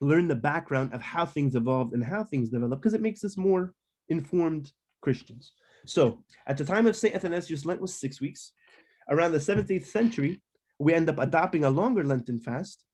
[0.00, 3.36] learn the background of how things evolved and how things develop because it makes us
[3.36, 3.74] more
[4.08, 5.52] informed Christians.
[5.86, 7.14] So at the time of St.
[7.14, 8.52] Athanasius, Lent was six weeks.
[9.10, 10.40] Around the 17th century,
[10.78, 12.84] we end up adopting a longer Lenten fast.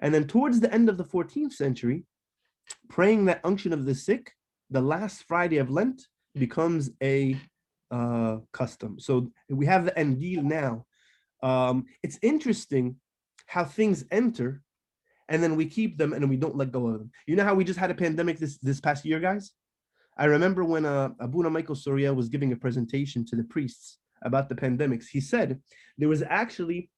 [0.00, 2.04] And then towards the end of the 14th century,
[2.88, 4.32] praying that unction of the sick,
[4.70, 6.02] the last Friday of Lent,
[6.34, 7.36] becomes a
[7.90, 8.98] uh, custom.
[8.98, 10.86] So we have the Endil now.
[11.42, 12.96] Um, it's interesting
[13.46, 14.62] how things enter
[15.32, 17.10] and then we keep them and we don't let go of them.
[17.26, 19.52] You know how we just had a pandemic this, this past year, guys?
[20.18, 24.50] I remember when uh, Abuna Michael Soria was giving a presentation to the priests about
[24.50, 25.58] the pandemics, he said
[25.96, 26.90] there was actually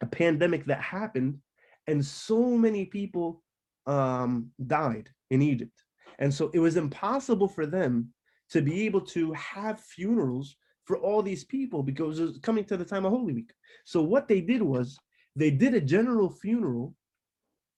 [0.00, 1.36] a pandemic that happened
[1.86, 3.42] and so many people
[3.86, 5.84] um, died in Egypt.
[6.18, 8.08] And so it was impossible for them
[8.52, 12.78] to be able to have funerals for all these people because it was coming to
[12.78, 13.52] the time of Holy Week.
[13.84, 14.98] So what they did was
[15.36, 16.94] they did a general funeral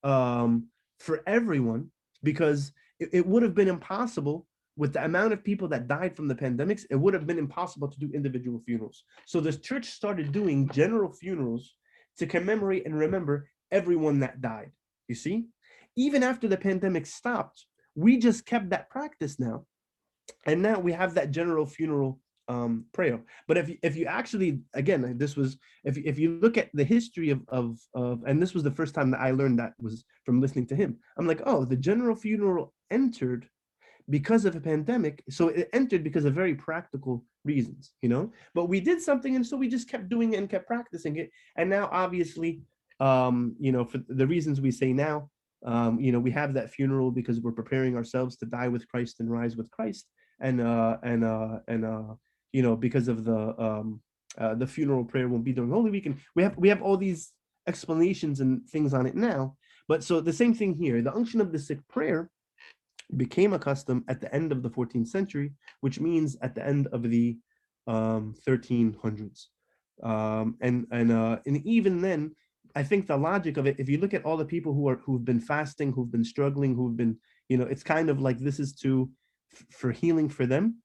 [0.03, 1.91] um, for everyone
[2.23, 6.29] because it, it would have been impossible with the amount of people that died from
[6.29, 9.05] the pandemics, it would have been impossible to do individual funerals.
[9.27, 11.75] So the church started doing general funerals
[12.19, 14.73] to commemorate and remember everyone that died.
[15.09, 15.47] You see,
[15.97, 19.67] even after the pandemic stopped, we just kept that practice now.
[20.47, 23.21] And now we have that general funeral um, prayer.
[23.49, 27.31] But if if you actually, again, this was, if, if you look at the history
[27.31, 30.41] of, of, of, and this was the first time that I learned that was from
[30.41, 33.49] listening to him, I'm like, oh, the general funeral entered
[34.11, 35.23] because of a pandemic.
[35.31, 38.33] So it entered because of very practical reasons, you know.
[38.55, 41.31] But we did something, and so we just kept doing it and kept practicing it.
[41.57, 42.63] And now, obviously,
[43.01, 45.31] um, you know, for the reasons we say now,
[45.65, 49.21] um, you know, we have that funeral because we're preparing ourselves to die with Christ
[49.21, 50.07] and rise with Christ,
[50.41, 52.15] and uh, and uh, and uh,
[52.53, 54.01] you know, because of the um,
[54.38, 56.97] uh, the funeral prayer won't be during Holy Week, and we have we have all
[56.97, 57.33] these
[57.67, 59.57] explanations and things on it now.
[59.88, 62.31] But so the same thing here, the unction of the sick prayer
[63.17, 66.87] became a custom at the end of the 14th century, which means at the end
[66.93, 67.37] of the
[67.87, 69.47] um, 1300s.
[70.03, 72.35] Um, and and uh, and even then,
[72.75, 74.97] I think the logic of it, if you look at all the people who are
[74.97, 78.59] who've been fasting, who've been struggling, who've been, you know, it's kind of like this
[78.59, 79.11] is to
[79.71, 80.77] for healing for them,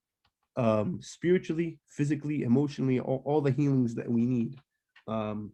[0.58, 4.60] um, spiritually, physically, emotionally, all, all the healings that we need
[5.08, 5.54] um,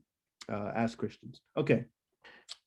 [0.52, 1.42] uh, as Christians.
[1.56, 1.86] Okay,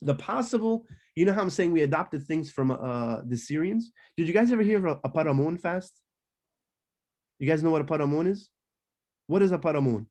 [0.03, 3.91] the possible you know how I'm saying we adopted things from uh, the Syrians?
[4.19, 5.99] Did you guys ever hear of a, a paramon fast?
[7.39, 8.51] You guys know what a paramon is?
[9.27, 10.07] What is a paramon?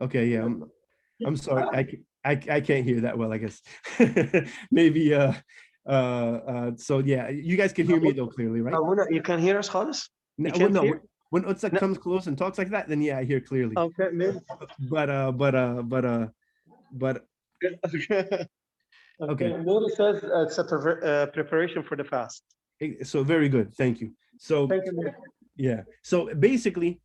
[0.00, 0.64] Okay, yeah, I'm,
[1.24, 1.64] I'm sorry.
[1.72, 3.62] I, I, I can't hear that well, I guess.
[4.70, 5.32] Maybe, uh,
[5.86, 8.74] uh, uh, so yeah, you guys can hear me though clearly, right?
[8.74, 10.08] Uh, you can hear us, Khalis?
[10.38, 11.02] No, well, can't no, hear?
[11.30, 11.80] when Utsak No.
[11.80, 13.76] comes close and talks like that, then yeah, I hear clearly.
[13.76, 14.38] Okay, maybe.
[14.90, 16.26] But, uh, but, uh, but, uh,
[16.90, 17.24] but,
[17.64, 18.46] okay.
[19.20, 19.48] Okay.
[19.62, 22.42] Notice says uh, it's a prever- uh, preparation for the fast.
[22.80, 23.74] eh, so very good.
[23.76, 24.12] Thank you.
[24.38, 25.10] So, Thank you.
[25.56, 25.82] yeah.
[26.02, 27.00] So basically,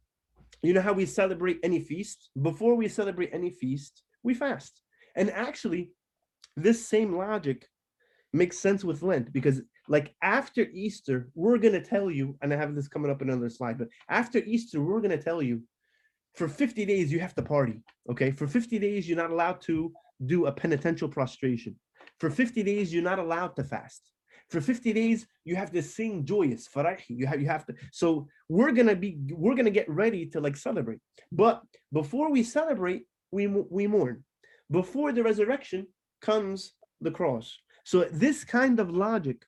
[0.64, 2.30] you know how we celebrate any feast?
[2.42, 4.82] Before we celebrate any feast, we fast.
[5.16, 5.92] And actually,
[6.56, 7.66] this same logic
[8.34, 12.58] makes sense with Lent because, like, after Easter, we're going to tell you, and I
[12.58, 15.64] have this coming up in another slide, but after Easter, we're going to tell you
[16.36, 17.82] for 50 days you have to party.
[18.10, 18.32] Okay.
[18.32, 19.92] For 50 days, you're not allowed to
[20.26, 21.76] do a penitential prostration.
[22.20, 24.02] For 50 days, you're not allowed to fast.
[24.50, 26.68] For 50 days, you have to sing joyous.
[26.68, 27.10] farahi.
[27.10, 27.76] You have you have to.
[27.92, 31.00] So we're gonna be we're gonna get ready to like celebrate.
[31.32, 31.62] But
[31.94, 34.24] before we celebrate, we we mourn.
[34.72, 35.88] Before the resurrection
[36.22, 37.58] comes the cross.
[37.84, 39.46] So this kind of logic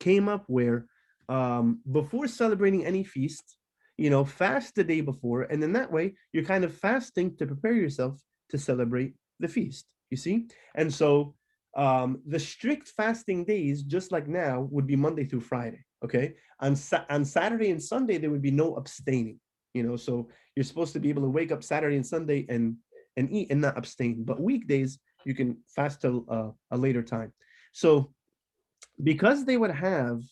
[0.00, 0.86] came up where
[1.28, 3.56] um, before celebrating any feast,
[3.96, 7.46] you know, fast the day before, and then that way you're kind of fasting to
[7.46, 9.86] prepare yourself to celebrate the feast.
[10.10, 11.34] You see, and so
[11.76, 15.84] um, the strict fasting days, just like now, would be Monday through Friday.
[16.04, 19.38] Okay, on Sa- on Saturday and Sunday there would be no abstaining.
[19.74, 22.76] You know, so you're supposed to be able to wake up Saturday and Sunday and
[23.16, 24.24] and eat and not abstain.
[24.24, 27.32] But weekdays you can fast till uh, a later time.
[27.72, 28.12] So
[29.02, 30.22] because they would have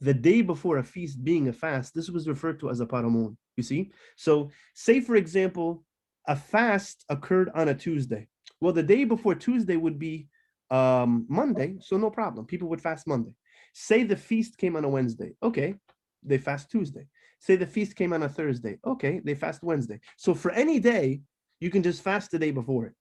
[0.00, 3.36] the day before a feast being a fast, this was referred to as a paramon.
[3.56, 5.84] You see, so say for example,
[6.26, 8.28] a fast occurred on a Tuesday.
[8.60, 10.28] Well, the day before Tuesday would be
[10.70, 12.46] um, Monday, so no problem.
[12.46, 13.32] People would fast Monday.
[13.72, 15.32] Say the feast came on a Wednesday.
[15.42, 15.74] Okay,
[16.22, 17.06] they fast Tuesday.
[17.38, 18.78] Say the feast came on a Thursday.
[18.86, 20.00] Okay, they fast Wednesday.
[20.16, 21.22] So for any day,
[21.60, 22.94] you can just fast the day before it.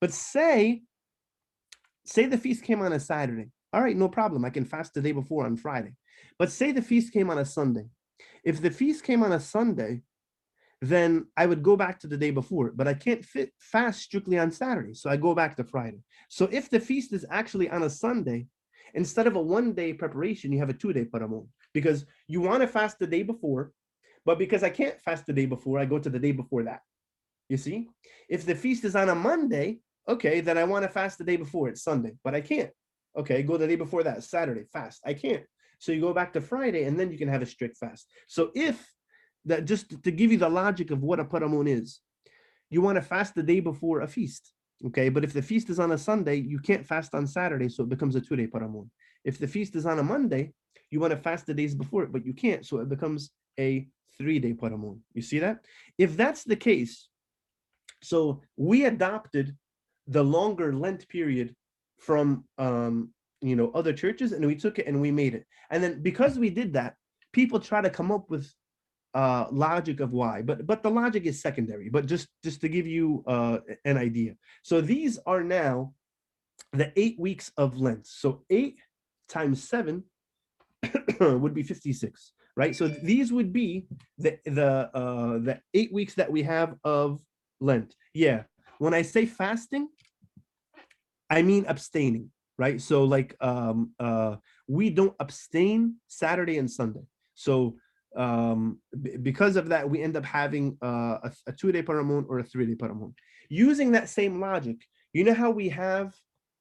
[0.00, 0.82] But say,
[2.04, 3.50] say the feast came on a Saturday.
[3.72, 4.44] All right, no problem.
[4.44, 5.92] I can fast the day before on Friday.
[6.38, 7.86] But say the feast came on a Sunday.
[8.44, 10.02] If the feast came on a Sunday,
[10.82, 14.38] then I would go back to the day before, but I can't fit fast strictly
[14.38, 14.94] on Saturday.
[14.94, 16.00] So I go back to Friday.
[16.28, 18.46] So if the feast is actually on a Sunday,
[18.94, 22.62] instead of a one day preparation, you have a two day paramon because you want
[22.62, 23.72] to fast the day before,
[24.24, 26.80] but because I can't fast the day before, I go to the day before that.
[27.48, 27.88] You see,
[28.28, 31.36] if the feast is on a Monday, okay, then I want to fast the day
[31.36, 32.70] before it's Sunday, but I can't.
[33.16, 35.00] Okay, go the day before that, Saturday, fast.
[35.06, 35.44] I can't.
[35.78, 38.06] So you go back to Friday and then you can have a strict fast.
[38.28, 38.84] So if
[39.46, 42.00] that just to give you the logic of what a paramon is,
[42.68, 44.52] you want to fast the day before a feast.
[44.86, 47.82] Okay, but if the feast is on a Sunday, you can't fast on Saturday, so
[47.82, 48.88] it becomes a two-day paramon.
[49.24, 50.52] If the feast is on a Monday,
[50.90, 53.88] you want to fast the days before it, but you can't, so it becomes a
[54.18, 54.98] three-day paramon.
[55.14, 55.60] You see that?
[55.96, 57.08] If that's the case,
[58.02, 59.56] so we adopted
[60.06, 61.54] the longer Lent period
[61.98, 65.46] from um, you know other churches, and we took it and we made it.
[65.70, 66.94] And then because we did that,
[67.32, 68.52] people try to come up with
[69.16, 71.88] uh, logic of why, but but the logic is secondary.
[71.88, 75.94] But just just to give you uh, an idea, so these are now
[76.72, 78.06] the eight weeks of Lent.
[78.06, 78.76] So eight
[79.26, 80.04] times seven
[81.20, 82.76] would be fifty-six, right?
[82.76, 83.86] So these would be
[84.18, 87.22] the the uh, the eight weeks that we have of
[87.58, 87.94] Lent.
[88.12, 88.42] Yeah,
[88.78, 89.88] when I say fasting,
[91.30, 92.82] I mean abstaining, right?
[92.82, 94.36] So like um, uh,
[94.68, 97.08] we don't abstain Saturday and Sunday.
[97.32, 97.76] So
[98.16, 98.80] um,
[99.22, 102.74] because of that, we end up having uh, a, a two-day paramon or a three-day
[102.74, 103.12] paramon.
[103.48, 104.76] Using that same logic,
[105.12, 106.14] you know how we have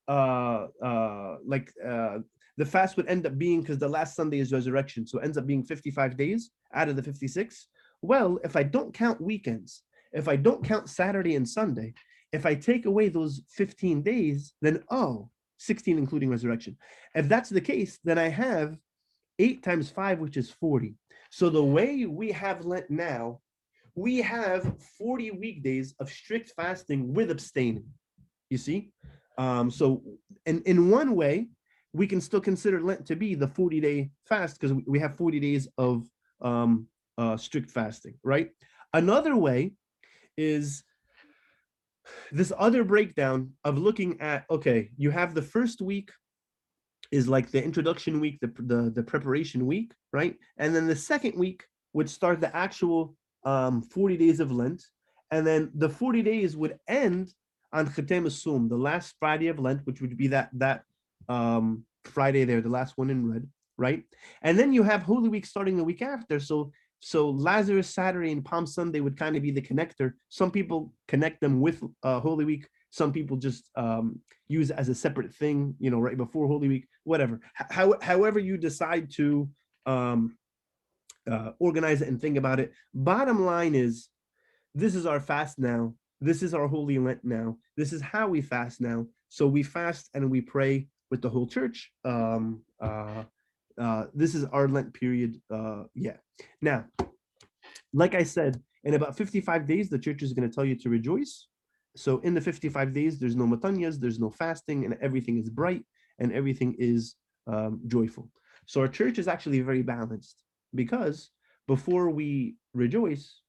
[0.08, 2.20] uh, uh, like uh,
[2.58, 5.38] the fast would end up being because the last Sunday is resurrection, so it ends
[5.38, 7.68] up being 55 days out of the 56.
[8.02, 11.94] Well, if I don't count weekends, if I don't count Saturday and Sunday,
[12.32, 16.78] if I take away those 15 days, then oh, 16 including resurrection.
[17.14, 18.78] If that's the case, then I have
[19.40, 20.96] 8 times 5, which is 40.
[21.30, 23.40] So the way we have Lent now,
[23.96, 27.86] we have 40 weekdays of strict fasting with abstaining.
[28.50, 28.92] You see?
[29.38, 30.02] Um, so
[30.46, 31.48] in, in one way,
[31.94, 35.40] we can still consider Lent to be the 40 day fast because we have 40
[35.40, 36.06] days of
[36.42, 38.52] um, uh, strict fasting, right?
[38.94, 39.74] Another way
[40.38, 40.84] is
[42.32, 46.12] this other breakdown of looking at okay you have the first week
[47.12, 51.38] is like the introduction week the, the the preparation week right and then the second
[51.38, 51.64] week
[51.94, 54.84] would start the actual um 40 days of lent
[55.32, 57.34] and then the 40 days would end
[57.74, 60.84] on Khatem Sum, the last Friday of Lent, which would be that that
[61.28, 64.04] um Friday there, the last one in red, right?
[64.42, 66.40] And then you have Holy Week starting the week after.
[66.40, 66.72] So
[67.02, 70.14] so Lazarus Saturday and Palm Sunday would kind of be the connector.
[70.30, 72.68] Some people connect them with uh, Holy Week.
[72.96, 76.88] Some people just um, use as a separate thing, you know, right before Holy Week,
[77.04, 77.42] whatever.
[77.54, 79.50] How, however you decide to
[79.86, 80.38] um,
[81.30, 82.72] uh, organize it and think about it.
[82.94, 84.08] Bottom line is,
[84.74, 85.94] this is our fast now.
[86.22, 87.58] This is our Holy Lent now.
[87.76, 89.08] This is how we fast now.
[89.28, 91.92] So we fast and we pray with the whole church.
[92.06, 93.24] Um, uh,
[93.78, 95.42] uh, this is our Lent period.
[95.54, 96.16] Uh, yeah.
[96.62, 96.86] Now,
[97.92, 100.90] like I said, in about 55 days, the church is going to tell you to
[100.90, 101.48] rejoice.
[101.96, 105.84] So in the 55 days, there's no metanias, there's no fasting, and everything is bright
[106.20, 107.16] and everything is
[107.48, 108.30] um, joyful.
[108.66, 110.44] So our church is actually very balanced
[110.74, 111.30] because
[111.68, 113.42] before we rejoice,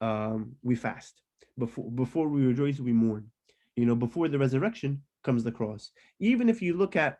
[0.00, 1.22] um, we fast.
[1.58, 3.30] Before before we rejoice, we mourn.
[3.76, 5.90] You know, before the resurrection comes the cross.
[6.20, 7.18] Even if you look at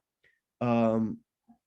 [0.60, 1.18] um,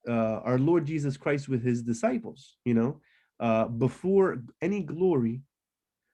[0.07, 3.01] uh, our Lord Jesus Christ with his disciples, you know,
[3.39, 5.41] uh, before any glory,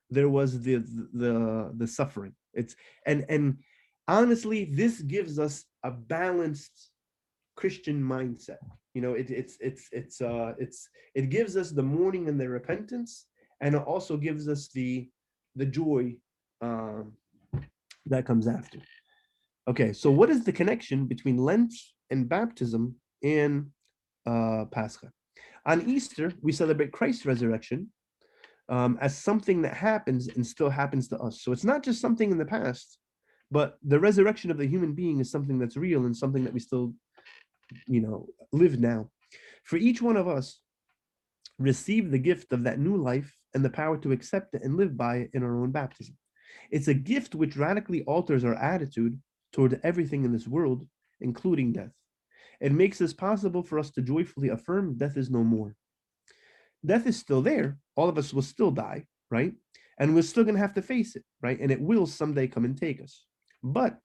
[0.10, 0.78] there was the
[1.14, 2.34] the the suffering.
[2.56, 2.76] It's
[3.06, 3.58] and and
[4.08, 6.90] honestly, this gives us a balanced
[7.56, 8.58] Christian mindset.
[8.94, 12.50] You know, it, it's it's it's uh it's it gives us the mourning and the
[12.50, 13.26] repentance,
[13.62, 15.10] and it also gives us the
[15.56, 16.16] the joy
[16.62, 17.14] um,
[18.06, 18.80] that comes after.
[19.68, 21.74] Okay, so what is the connection between Lent
[22.12, 23.68] and baptism and
[24.28, 25.12] uh, Pascha?
[25.66, 27.90] On Easter, we celebrate Christ's resurrection
[28.70, 31.42] um, as something that happens and still happens to us.
[31.42, 32.98] So it's not just something in the past,
[33.52, 36.60] but the resurrection of the human being is something that's real and something that we
[36.60, 36.94] still,
[37.88, 39.10] you know, live now.
[39.64, 40.60] For each one of us,
[41.60, 44.98] receive the gift of that new life and the power to accept it and live
[44.98, 46.18] by it in our own baptism.
[46.72, 49.20] It's a gift which radically alters our attitude
[49.54, 50.86] toward everything in this world,
[51.22, 51.94] including death.
[52.60, 55.76] It makes it possible for us to joyfully affirm death is no more.
[56.86, 57.78] Death is still there.
[57.96, 59.54] All of us will still die, right?
[60.00, 61.60] And we're still going to have to face it, right?
[61.60, 63.26] And it will someday come and take us.
[63.64, 63.98] But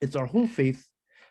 [0.00, 0.86] it's our whole faith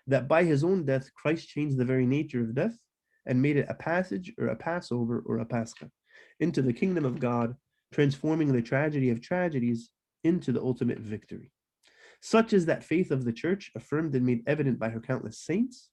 [0.08, 2.78] that by his own death, Christ changed the very nature of death
[3.26, 5.90] and made it a passage or a Passover or a Pascha
[6.40, 7.56] into the kingdom of God,
[7.92, 9.90] transforming the tragedy of tragedies
[10.24, 11.52] into the ultimate victory.
[12.22, 15.90] Such is that faith of the church, affirmed and made evident by her countless saints.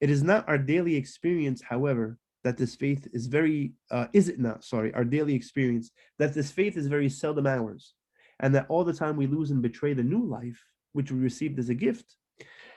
[0.00, 4.38] It is not our daily experience, however, that this faith is very, uh, is it
[4.38, 7.94] not, sorry, our daily experience, that this faith is very seldom ours,
[8.40, 11.58] and that all the time we lose and betray the new life, which we received
[11.58, 12.16] as a gift,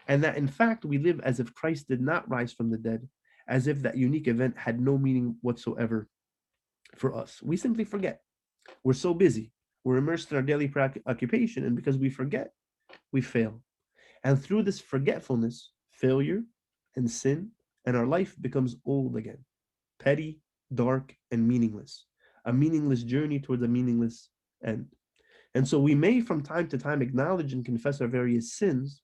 [0.08, 3.08] and that in fact we live as if Christ did not rise from the dead,
[3.48, 6.08] as if that unique event had no meaning whatsoever
[6.96, 7.42] for us.
[7.44, 8.22] We simply forget.
[8.84, 9.52] We're so busy.
[9.84, 10.72] We're immersed in our daily
[11.06, 12.52] occupation, and because we forget,
[13.12, 13.62] we fail.
[14.24, 16.44] And through this forgetfulness, failure
[16.96, 17.52] and sin,
[17.86, 19.38] and our life becomes old again,
[20.00, 20.40] petty,
[20.74, 22.06] dark, and meaningless.
[22.46, 24.30] A meaningless journey towards a meaningless
[24.64, 24.88] end.
[25.56, 29.02] And so we may from time to time acknowledge and confess our various sins,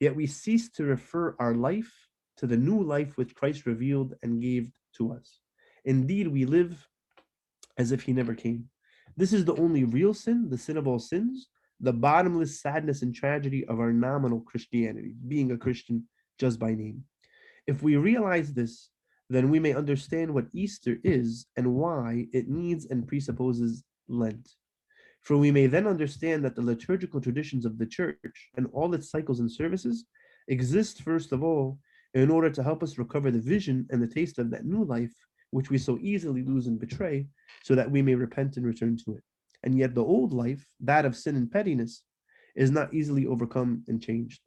[0.00, 1.92] yet we cease to refer our life
[2.38, 5.40] to the new life which Christ revealed and gave to us.
[5.84, 6.86] Indeed, we live
[7.76, 8.68] as if he never came.
[9.16, 11.48] This is the only real sin, the sin of all sins,
[11.80, 16.06] the bottomless sadness and tragedy of our nominal Christianity, being a Christian
[16.38, 17.04] just by name.
[17.66, 18.90] If we realize this,
[19.30, 24.50] then we may understand what Easter is and why it needs and presupposes Lent.
[25.22, 29.10] For we may then understand that the liturgical traditions of the church and all its
[29.10, 30.04] cycles and services
[30.48, 31.78] exist, first of all,
[32.14, 35.14] in order to help us recover the vision and the taste of that new life
[35.50, 37.26] which we so easily lose and betray,
[37.62, 39.22] so that we may repent and return to it.
[39.62, 42.02] And yet the old life, that of sin and pettiness,
[42.56, 44.40] is not easily overcome and changed.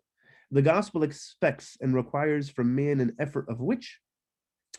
[0.51, 3.99] The gospel expects and requires from man an effort of which,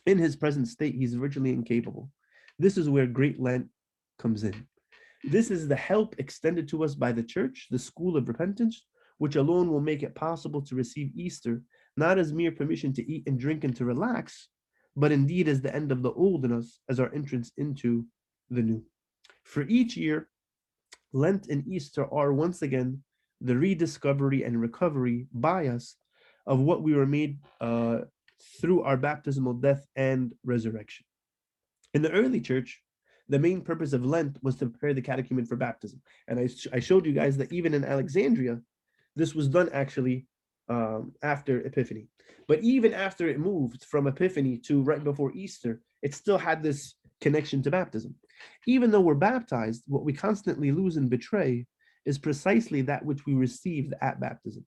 [0.06, 2.10] in his present state, he's virtually incapable.
[2.58, 3.66] This is where Great Lent
[4.18, 4.66] comes in.
[5.24, 8.84] This is the help extended to us by the church, the school of repentance,
[9.18, 11.62] which alone will make it possible to receive Easter,
[11.96, 14.48] not as mere permission to eat and drink and to relax,
[14.96, 18.04] but indeed as the end of the old in us as our entrance into
[18.50, 18.84] the new.
[19.44, 20.28] For each year,
[21.12, 23.02] Lent and Easter are once again
[23.40, 25.96] the rediscovery and recovery by us
[26.46, 28.00] of what we were made uh,
[28.60, 31.04] through our baptismal death and resurrection.
[31.92, 32.82] In the early church,
[33.28, 36.00] the main purpose of Lent was to prepare the catechumen for baptism.
[36.28, 38.60] And I, I showed you guys that even in Alexandria,
[39.16, 40.26] this was done actually
[40.68, 42.08] um, after Epiphany.
[42.48, 46.94] But even after it moved from Epiphany to right before Easter, it still had this
[47.20, 48.14] connection to baptism.
[48.66, 51.66] Even though we're baptized, what we constantly lose and betray
[52.04, 54.66] is precisely that which we received at baptism.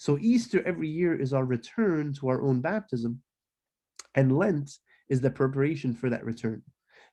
[0.00, 3.20] So Easter every year is our return to our own baptism,
[4.14, 4.70] and Lent
[5.10, 6.62] is the preparation for that return.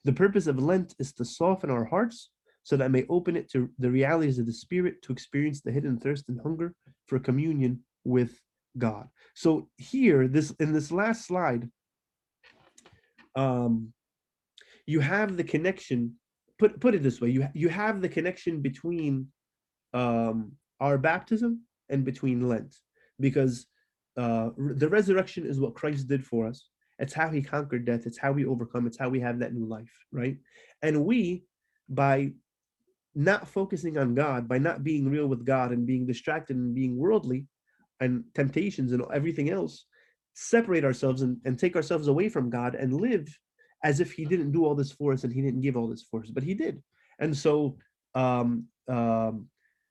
[0.05, 2.29] The purpose of Lent is to soften our hearts
[2.63, 5.71] so that I may open it to the realities of the Spirit to experience the
[5.73, 6.73] hidden thirst and hunger
[7.07, 8.39] for communion with
[8.77, 9.09] God.
[9.35, 11.69] So here, this in this last slide,
[13.35, 13.91] um,
[14.85, 16.13] you have the connection.
[16.57, 19.27] Put put it this way: you you have the connection between
[19.93, 22.75] um, our baptism and between Lent,
[23.19, 23.67] because
[24.17, 26.69] uh, the resurrection is what Christ did for us.
[26.99, 28.05] It's how He conquered death.
[28.05, 28.87] It's how we overcome.
[28.87, 30.37] It's how we have that new life, right?
[30.81, 31.43] And we,
[31.87, 32.31] by
[33.13, 36.97] not focusing on God, by not being real with God and being distracted and being
[36.97, 37.47] worldly
[37.99, 39.85] and temptations and everything else,
[40.33, 43.27] separate ourselves and, and take ourselves away from God and live
[43.83, 46.05] as if He didn't do all this for us and He didn't give all this
[46.09, 46.81] for us, but He did.
[47.19, 47.77] And so,
[48.13, 49.47] um, um,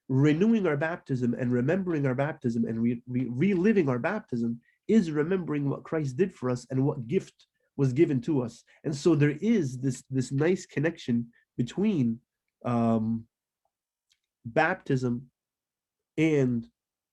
[0.08, 5.68] renewing our baptism and remembering our baptism and re- re- reliving our baptism is remembering
[5.68, 7.46] what Christ did for us and what gift
[7.76, 8.62] was given to us.
[8.84, 12.20] And so there is this this nice connection between
[12.64, 13.24] um,
[14.44, 15.26] baptism
[16.16, 16.66] and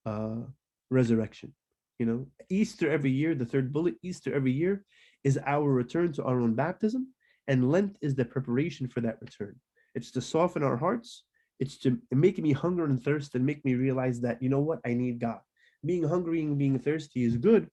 [0.05, 0.41] uh,
[0.89, 1.53] resurrection.
[1.99, 4.85] You know, Easter every year, the third bullet, Easter every year
[5.23, 7.07] is our return to our own baptism,
[7.47, 9.55] and Lent is the preparation for that return.
[9.95, 11.23] It's to soften our hearts.
[11.63, 14.81] It's to make me hunger and thirst and make me realize that, you know what,
[14.85, 15.39] I need God.
[15.85, 17.69] Being hungry and being thirsty is good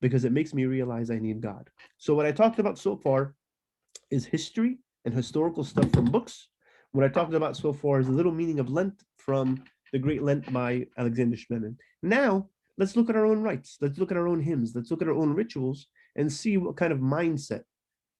[0.00, 1.70] because it makes me realize I need God.
[1.98, 3.36] So, what I talked about so far
[4.10, 6.48] is history and historical stuff from books.
[6.90, 9.62] What I talked about so far is a little meaning of Lent from
[9.92, 11.76] the Great Lent by Alexander Schmemann.
[12.02, 13.78] Now, let's look at our own rites.
[13.80, 14.72] Let's look at our own hymns.
[14.74, 15.86] Let's look at our own rituals
[16.16, 17.62] and see what kind of mindset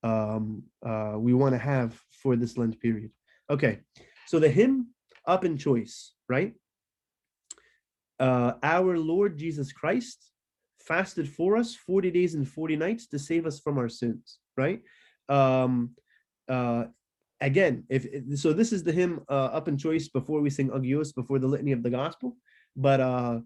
[0.04, 3.10] um, uh, we want to have for this Lent period.
[3.50, 3.80] Okay,
[4.28, 4.88] so the hymn
[5.28, 6.54] Apen Chois, right?
[8.18, 10.32] Uh, our Lord Jesus Christ
[10.80, 14.80] fasted for us 40 days and 40 nights to save us from our sins, right?
[15.28, 15.90] Um,
[16.48, 16.84] uh,
[17.40, 18.06] again, if
[18.38, 21.72] so, this is the hymn uh, Apen Chois before we sing Agios, before the litany
[21.72, 22.36] of the gospel.
[22.74, 23.40] But uh,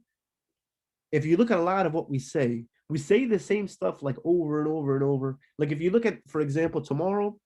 [1.11, 4.03] if you look at a lot of what we say, we say the same stuff
[4.03, 5.39] like over and over and over.
[5.59, 7.37] Like if you look at, for example, tomorrow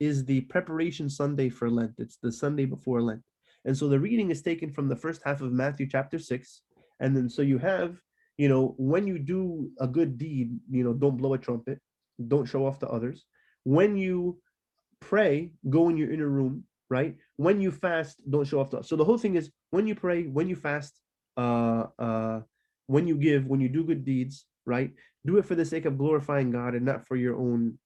[0.00, 1.94] is the preparation Sunday for Lent.
[1.98, 3.22] It's the Sunday before Lent.
[3.68, 6.62] And so the reading is taken from the first half of Matthew chapter six.
[7.00, 8.00] And then so you have,
[8.38, 11.78] you know, when you do a good deed, you know, don't blow a trumpet,
[12.28, 13.26] don't show off to others.
[13.64, 14.40] When you
[15.00, 17.14] pray, go in your inner room, right?
[17.36, 20.22] When you fast, don't show off to So the whole thing is when you pray,
[20.22, 20.98] when you fast,
[21.36, 22.40] uh uh
[22.86, 24.90] when you give, when you do good deeds, right?
[25.26, 27.78] Do it for the sake of glorifying God and not for your own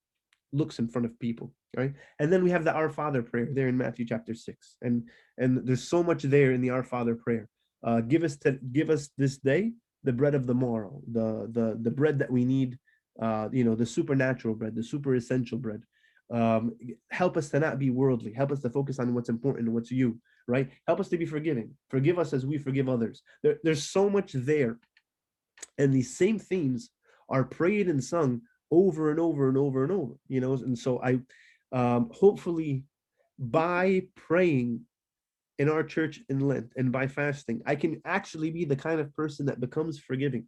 [0.52, 1.94] looks in front of people right?
[2.18, 5.66] And then we have the our father prayer there in matthew chapter 6 and and
[5.66, 7.48] there's so much there in the our father prayer.
[7.84, 9.72] Uh give us to give us this day
[10.04, 12.78] the bread of the morrow the the the bread that we need
[13.20, 15.82] uh you know the supernatural bread the super essential bread.
[16.30, 16.72] Um
[17.10, 18.32] help us to not be worldly.
[18.32, 20.68] Help us to focus on what's important what's you right?
[20.86, 21.70] Help us to be forgiving.
[21.88, 23.22] Forgive us as we forgive others.
[23.42, 24.78] There, there's so much there.
[25.78, 26.90] And these same themes
[27.28, 28.42] are prayed and sung
[28.72, 31.18] over and over and over and over you know and so i
[31.72, 32.84] um hopefully
[33.38, 34.80] by praying
[35.58, 39.14] in our church in lent and by fasting i can actually be the kind of
[39.14, 40.46] person that becomes forgiving.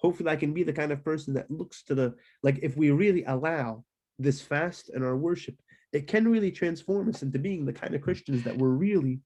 [0.00, 2.90] Hopefully i can be the kind of person that looks to the like if we
[2.90, 3.84] really allow
[4.18, 5.56] this fast and our worship
[5.92, 9.20] it can really transform us into being the kind of christians that we're really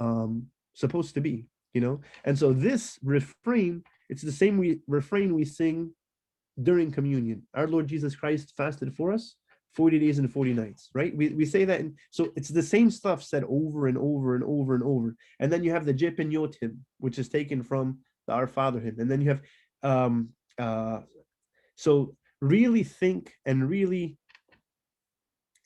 [0.00, 2.00] um supposed to be you know?
[2.24, 5.90] And so this refrain it's the same we, refrain we sing
[6.62, 7.42] during communion.
[7.54, 9.36] Our Lord Jesus Christ fasted for us
[9.74, 11.14] 40 days and 40 nights, right?
[11.16, 11.80] We, we say that.
[11.80, 15.16] And so it's the same stuff said over and over and over and over.
[15.40, 18.96] And then you have the Jepeniot hymn, which is taken from the Our Father hymn.
[18.98, 19.40] And then you have,
[19.82, 21.00] um, uh,
[21.76, 24.16] so really think and really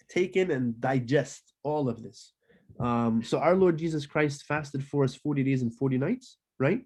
[0.08, 2.32] take in and digest all of this.
[2.80, 6.80] Um, so our Lord Jesus Christ fasted for us 40 days and 40 nights, right?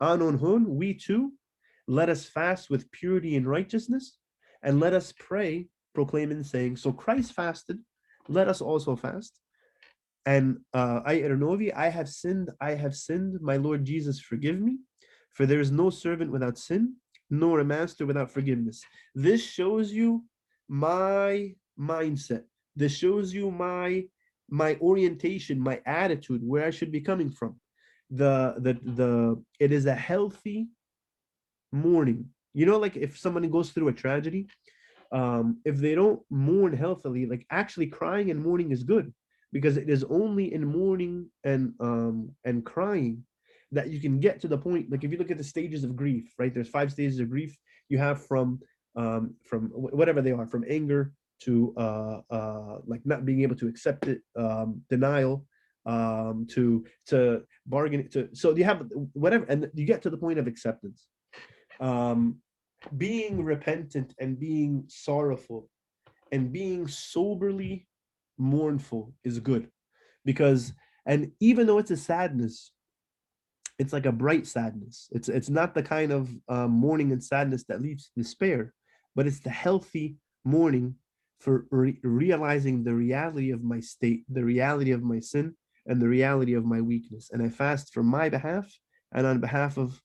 [0.00, 1.32] Anon hun, we too,
[1.86, 4.18] let us fast with purity and righteousness,
[4.62, 7.78] and let us pray, proclaiming, saying, So Christ fasted,
[8.28, 9.38] let us also fast.
[10.26, 14.78] And uh, I, Ernovi, I have sinned, I have sinned, my Lord Jesus, forgive me.
[15.32, 16.96] For there is no servant without sin,
[17.30, 18.82] nor a master without forgiveness.
[19.14, 20.24] This shows you
[20.68, 22.42] my mindset.
[22.76, 24.04] This shows you my
[24.52, 27.60] my orientation, my attitude, where I should be coming from.
[28.10, 30.68] The the the it is a healthy
[31.72, 32.26] mourning.
[32.54, 34.48] You know, like if somebody goes through a tragedy,
[35.12, 39.12] um, if they don't mourn healthily, like actually crying and mourning is good
[39.52, 43.24] because it is only in mourning and um and crying
[43.72, 44.90] that you can get to the point.
[44.90, 46.52] Like if you look at the stages of grief, right?
[46.52, 47.56] There's five stages of grief.
[47.88, 48.60] You have from
[48.96, 51.12] um from whatever they are, from anger
[51.42, 55.46] to uh uh like not being able to accept it, um, denial,
[55.86, 60.38] um to to bargain to so you have whatever and you get to the point
[60.38, 61.06] of acceptance
[61.80, 62.36] um,
[62.96, 65.68] being repentant and being sorrowful
[66.32, 67.86] and being soberly
[68.38, 69.68] mournful is good
[70.24, 70.72] because
[71.06, 72.72] and even though it's a sadness
[73.78, 77.64] it's like a bright sadness it's it's not the kind of um, mourning and sadness
[77.68, 78.72] that leads to despair
[79.14, 80.94] but it's the healthy mourning
[81.38, 85.54] for re- realizing the reality of my state the reality of my sin
[85.86, 87.30] and the reality of my weakness.
[87.32, 88.72] And I fast for my behalf
[89.12, 90.00] and on behalf of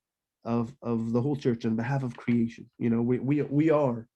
[0.45, 2.69] of of the whole church, on behalf of creation.
[2.77, 4.07] You know, we we we are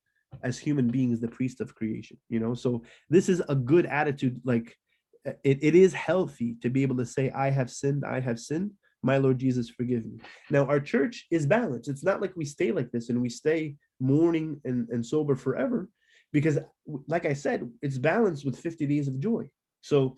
[0.43, 2.53] as human beings the priest of creation, you know.
[2.53, 4.77] So this is a good attitude, like
[5.25, 8.71] it, it is healthy to be able to say, I have sinned, I have sinned.
[9.01, 10.19] My Lord Jesus, forgive me.
[10.49, 11.89] Now, our church is balanced.
[11.89, 15.89] It's not like we stay like this and we stay mourning and, and sober forever,
[16.33, 16.59] because,
[17.07, 19.49] like I said, it's balanced with 50 days of joy.
[19.81, 20.17] So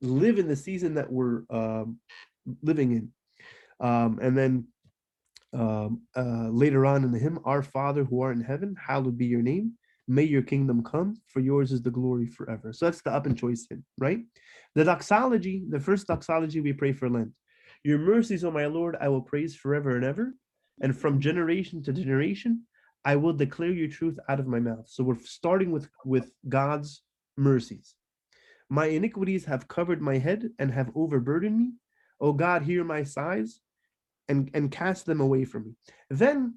[0.00, 1.98] live in the season that we're um,
[2.62, 3.12] living in.
[3.84, 4.68] Um, and then
[5.52, 9.26] um, uh, later on in the hymn, Our Father who art in heaven, hallowed be
[9.26, 9.72] your name.
[10.06, 12.72] May your kingdom come, for yours is the glory forever.
[12.72, 14.20] So that's the Apen Chois hymn, right?
[14.74, 17.32] The doxology, the first doxology we pray for Lent.
[17.84, 20.34] Your mercies, O my Lord, I will praise forever and ever.
[20.80, 22.64] And from generation to generation,
[23.04, 24.88] I will declare your truth out of my mouth.
[24.88, 27.02] So we're starting with, with God's
[27.36, 27.94] mercies.
[28.70, 31.72] My iniquities have covered my head and have overburdened me.
[32.20, 33.60] O God, hear my sighs
[34.28, 35.72] and, and cast them away from me.
[36.10, 36.54] Then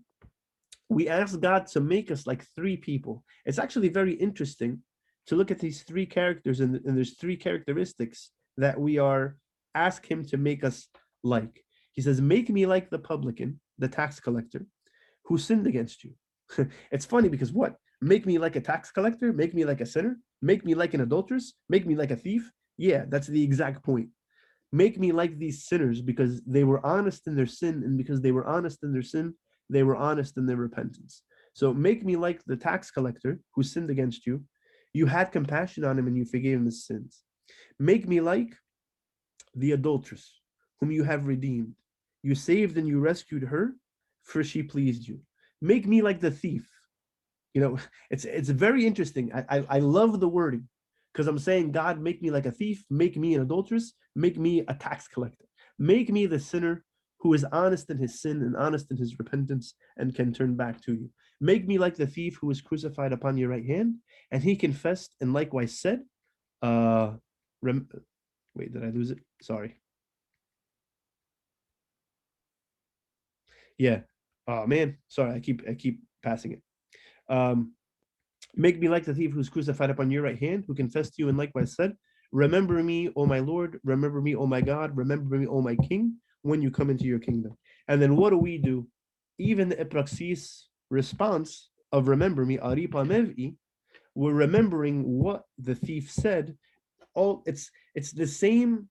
[0.90, 3.24] we ask God to make us like three people.
[3.46, 4.82] It's actually very interesting
[5.28, 9.38] to look at these three characters and, and there's three characteristics that we are
[9.74, 10.88] ask him to make us
[11.24, 11.64] like.
[11.94, 14.66] He says, make me like the publican, the tax collector,
[15.26, 16.12] who sinned against you.
[16.92, 17.76] it's funny because what?
[18.02, 21.02] Make me like a tax collector, make me like a sinner, make me like an
[21.02, 22.52] adulteress, make me like a thief.
[22.78, 24.10] Yeah, that's the exact point.
[24.72, 28.32] Make me like these sinners because they were honest in their sin, and because they
[28.32, 29.34] were honest in their sin,
[29.70, 31.24] they were honest in their repentance.
[31.54, 34.44] So make me like the tax collector who sinned against you.
[34.94, 37.24] You had compassion on him and you forgave him his sins.
[37.80, 38.56] Make me like
[39.56, 40.40] the adulteress
[40.80, 41.76] whom you have redeemed.
[42.24, 43.74] You saved and you rescued her,
[44.24, 45.20] for she pleased you.
[45.62, 46.70] Make me like the thief.
[47.54, 47.78] You know,
[48.10, 49.32] it's it's very interesting.
[49.34, 50.68] I I, I love the wording
[51.14, 54.64] because I'm saying, God, make me like a thief, make me an adulteress, make me
[54.68, 55.46] a tax collector,
[55.78, 56.84] make me the sinner
[57.20, 60.82] who is honest in his sin and honest in his repentance and can turn back
[60.82, 61.10] to you.
[61.40, 63.96] Make me like the thief who was crucified upon your right hand.
[64.32, 66.02] And he confessed and likewise said,
[66.62, 67.14] uh,
[67.62, 67.90] rem-
[68.56, 69.20] wait, did I lose it?
[69.42, 69.76] Sorry.
[73.78, 74.02] Yeah.
[74.48, 76.62] Oh man, sorry, I keep I keep passing it.
[77.30, 77.74] Um,
[78.56, 81.30] make me like the thief who's crucified upon your right hand, who confessed to you
[81.30, 81.94] and likewise said,
[82.32, 86.16] Remember me, O my Lord, remember me, O my God, remember me, O my King,
[86.44, 87.58] when you come into your kingdom.
[87.88, 88.88] And then what do we do?
[89.38, 93.56] Even the epraxis response of remember me, aripa mev'i,
[94.16, 96.56] we're remembering what the thief said.
[97.14, 98.90] All it's it's the same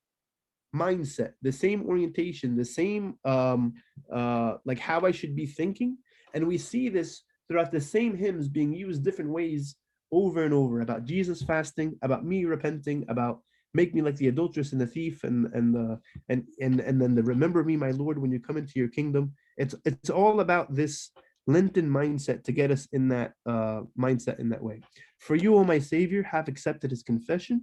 [0.75, 3.75] mindset, the same orientation, the same um
[4.13, 5.99] uh like how I should be thinking.
[6.35, 9.75] And we see this throughout the same hymns being used different ways
[10.13, 13.41] over and over about Jesus fasting, about me repenting, about
[13.75, 15.99] make me like the adulteress and the thief and and the
[16.29, 19.33] and and and then the remember me my lord when you come into your kingdom.
[19.57, 21.11] It's it's all about this
[21.47, 24.83] lenten mindset to get us in that uh mindset in that way.
[25.19, 27.63] For you o my savior have accepted his confession.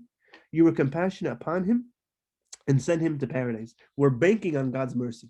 [0.51, 1.91] You were compassionate upon him
[2.67, 3.73] and sent him to paradise.
[3.95, 5.29] We're banking on god's mercy.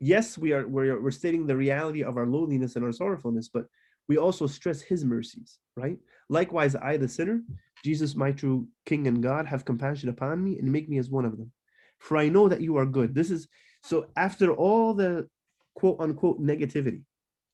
[0.00, 3.66] Yes we are we're, we're stating the reality of our lowliness and our sorrowfulness but
[4.08, 5.98] we also stress his mercies right
[6.28, 7.40] likewise i the sinner
[7.84, 11.24] Jesus, my true King and God, have compassion upon me and make me as one
[11.24, 11.52] of them.
[11.98, 13.14] For I know that you are good.
[13.14, 13.46] This is
[13.82, 15.28] so after all the
[15.76, 17.02] quote unquote negativity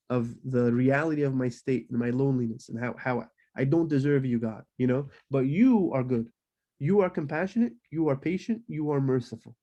[0.09, 3.27] of the reality of my state and my loneliness and how, how
[3.57, 6.29] I don't deserve you, God, you know, but you are good.
[6.79, 9.55] You are compassionate, you are patient, you are merciful.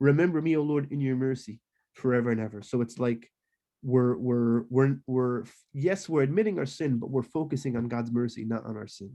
[0.00, 1.60] Remember me, O Lord, in your mercy
[1.92, 2.62] forever and ever.
[2.62, 3.30] So it's like
[3.84, 8.44] we're we're we're we're yes, we're admitting our sin, but we're focusing on God's mercy,
[8.44, 9.12] not on our sin.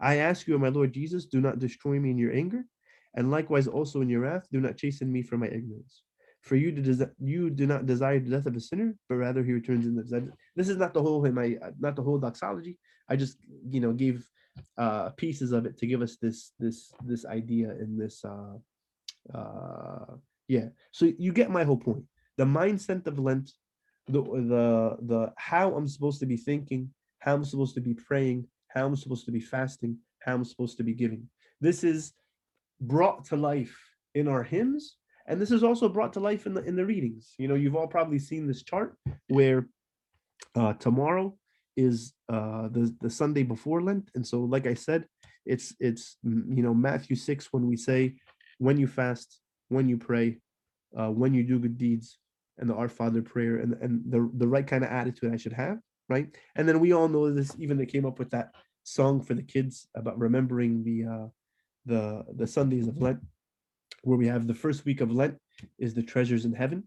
[0.00, 2.64] I ask you, my Lord Jesus, do not destroy me in your anger,
[3.14, 6.02] and likewise also in your wrath, do not chasten me for my ignorance.
[6.42, 9.52] For you do, you do not desire the death of a sinner, but rather he
[9.52, 12.78] returns in the This is not the whole hymn, I, not the whole doxology.
[13.08, 13.36] I just,
[13.68, 14.26] you know, gave
[14.78, 18.24] uh, pieces of it to give us this this this idea in this.
[18.24, 18.56] Uh,
[19.36, 20.16] uh,
[20.48, 20.68] yeah.
[20.92, 22.04] So you get my whole point.
[22.38, 23.52] The mindset of Lent,
[24.10, 26.90] the the the how I'm supposed to be thinking,
[27.20, 30.76] how I'm supposed to be praying, how I'm supposed to be fasting, how I'm supposed
[30.78, 31.28] to be giving.
[31.60, 32.12] This is
[32.80, 33.76] brought to life
[34.14, 34.96] in our hymns,
[35.26, 37.34] and this is also brought to life in the in the readings.
[37.38, 38.96] You know, you've all probably seen this chart
[39.28, 39.66] where
[40.54, 41.36] uh, tomorrow
[41.76, 45.04] is uh, the the Sunday before Lent, and so like I said,
[45.46, 48.16] it's it's you know Matthew six when we say
[48.58, 50.38] when you fast, when you pray,
[50.96, 52.18] uh, when you do good deeds,
[52.60, 55.54] and the Our Father prayer, and and the the right kind of attitude I should
[55.54, 55.78] have
[56.10, 56.26] right?
[56.56, 57.54] And then we all know this.
[57.58, 58.50] Even they came up with that
[58.82, 61.28] song for the kids about remembering the uh,
[61.86, 63.20] the the Sundays of Lent.
[64.02, 65.38] where we have the first week of Lent
[65.78, 66.84] is the treasures in heaven.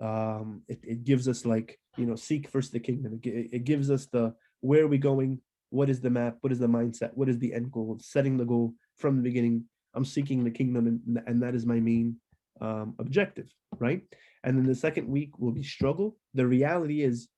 [0.00, 3.20] Um, it, it gives us like, you know, seek first the kingdom.
[3.22, 5.40] It, it gives us the where are we going?
[5.70, 6.38] What is the map?
[6.40, 7.10] What is the mindset?
[7.14, 7.98] What is the end goal?
[8.00, 9.64] Setting the goal from the beginning.
[9.94, 12.16] I'm seeking the kingdom, and, and that is my main
[12.62, 14.02] um, objective, right?
[14.44, 16.16] And then the second week will be struggle.
[16.34, 17.28] The reality is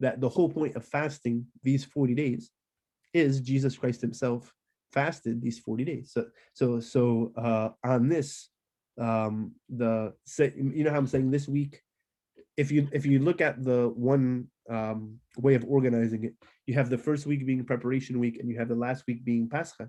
[0.00, 2.50] that the whole point of fasting these 40 days
[3.12, 4.52] is Jesus Christ Himself
[4.92, 6.10] fasted these 40 days.
[6.12, 8.48] So so so uh on this
[9.00, 11.80] um the say you know how I'm saying this week
[12.56, 16.34] if you if you look at the one um way of organizing it
[16.66, 19.48] you have the first week being preparation week and you have the last week being
[19.48, 19.88] Pascha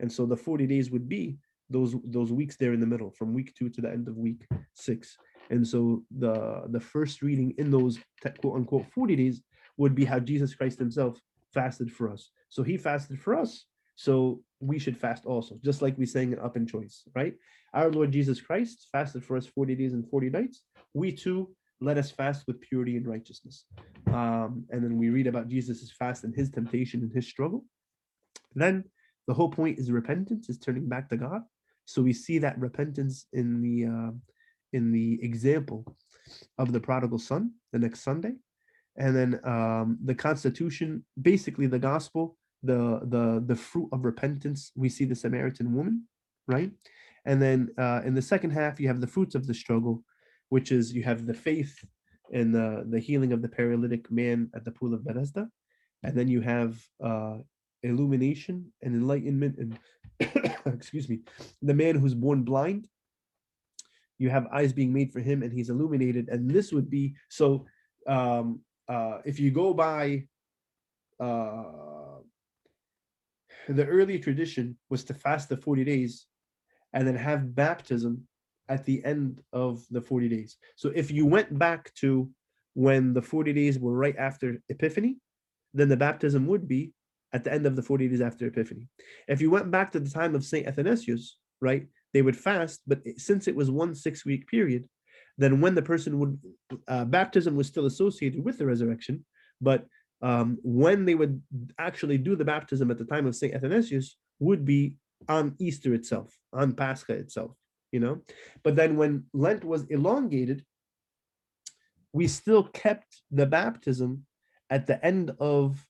[0.00, 1.36] and so the 40 days would be
[1.70, 4.46] those those weeks there in the middle from week 2 to the end of week
[4.74, 5.16] 6
[5.50, 7.98] and so the the first reading in those
[8.40, 9.42] quote unquote 40 days
[9.76, 11.20] would be how Jesus Christ himself
[11.52, 13.64] fasted for us so he fasted for us
[13.98, 17.34] so we should fast also, just like we sang in Apen Chois, right?
[17.74, 20.62] Our Lord Jesus Christ fasted for us 40 days and 40 nights.
[20.94, 21.50] We too
[21.80, 23.64] let us fast with purity and righteousness.
[24.06, 27.64] Um, and then we read about Jesus' fast and his temptation and his struggle.
[28.54, 28.84] Then
[29.26, 31.42] the whole point is repentance, is turning back to God.
[31.90, 34.12] So we see that repentance in the uh,
[34.72, 35.80] in the example
[36.58, 38.34] of the prodigal son the next Sunday.
[38.96, 44.88] And then um, the Constitution, basically the gospel, the the the fruit of repentance we
[44.88, 46.04] see the samaritan woman
[46.48, 46.72] right
[47.24, 50.02] and then uh in the second half you have the fruits of the struggle
[50.48, 51.78] which is you have the faith
[52.32, 55.48] and the the healing of the paralytic man at the pool of bethesda
[56.02, 57.36] and then you have uh
[57.84, 59.78] illumination and enlightenment and
[60.66, 61.20] excuse me
[61.62, 62.88] the man who's born blind
[64.18, 67.64] you have eyes being made for him and he's illuminated and this would be so
[68.06, 70.24] um uh if you go by
[71.20, 71.62] uh
[73.68, 76.26] the early tradition was to fast the 40 days
[76.92, 78.26] and then have baptism
[78.68, 80.56] at the end of the 40 days.
[80.76, 82.30] So if you went back to
[82.74, 85.18] when the 40 days were right after Epiphany,
[85.74, 86.92] then the baptism would be
[87.32, 88.88] at the end of the 40 days after Epiphany.
[89.26, 90.66] If you went back to the time of St.
[90.66, 94.88] Athanasius, right, they would fast, but since it was one six week period,
[95.36, 96.38] then when the person would,
[96.88, 99.24] uh, baptism was still associated with the resurrection,
[99.60, 99.86] but
[100.20, 101.40] um, when they would
[101.78, 103.54] actually do the baptism at the time of St.
[103.54, 104.96] Athanasius would be
[105.28, 107.52] on Easter itself, on Pascha itself,
[107.92, 108.22] you know.
[108.64, 110.64] But then when Lent was elongated,
[112.12, 114.24] we still kept the baptism
[114.70, 115.84] at the end of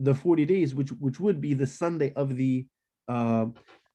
[0.00, 2.66] the 40 days, which which would be the Sunday of the
[3.08, 3.46] uh,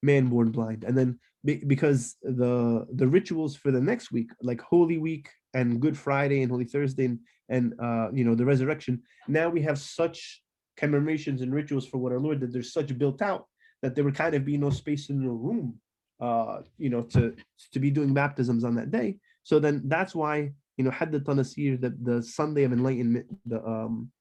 [0.01, 0.83] man born blind.
[0.83, 5.81] And then be- because the the rituals for the next week, like Holy Week and
[5.81, 9.79] Good Friday and Holy Thursday and, and uh, you know the resurrection, now we have
[9.79, 10.41] such
[10.77, 12.53] commemorations and rituals for what our Lord did.
[12.53, 13.45] There's such built out
[13.81, 15.79] that there would kind of be no space in the room,
[16.19, 17.35] uh, you know, to
[17.73, 19.17] to be doing baptisms on that day.
[19.43, 23.65] So then that's why you know had the Tanasir, the the Sunday of Enlightenment, the
[23.65, 24.11] um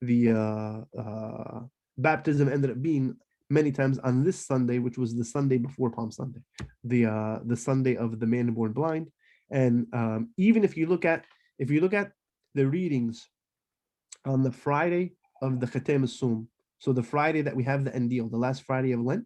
[0.00, 1.60] the uh, uh,
[1.96, 3.16] baptism ended up being
[3.50, 6.40] many times on this Sunday, which was the Sunday before Palm Sunday,
[6.84, 9.08] the uh, the Sunday of the man born blind.
[9.50, 11.24] And um, even if you look at
[11.58, 12.12] if you look at
[12.54, 13.28] the readings
[14.24, 18.30] on the Friday of the Khatem Sum, so the Friday that we have the Endil,
[18.30, 19.24] the last Friday of Lent,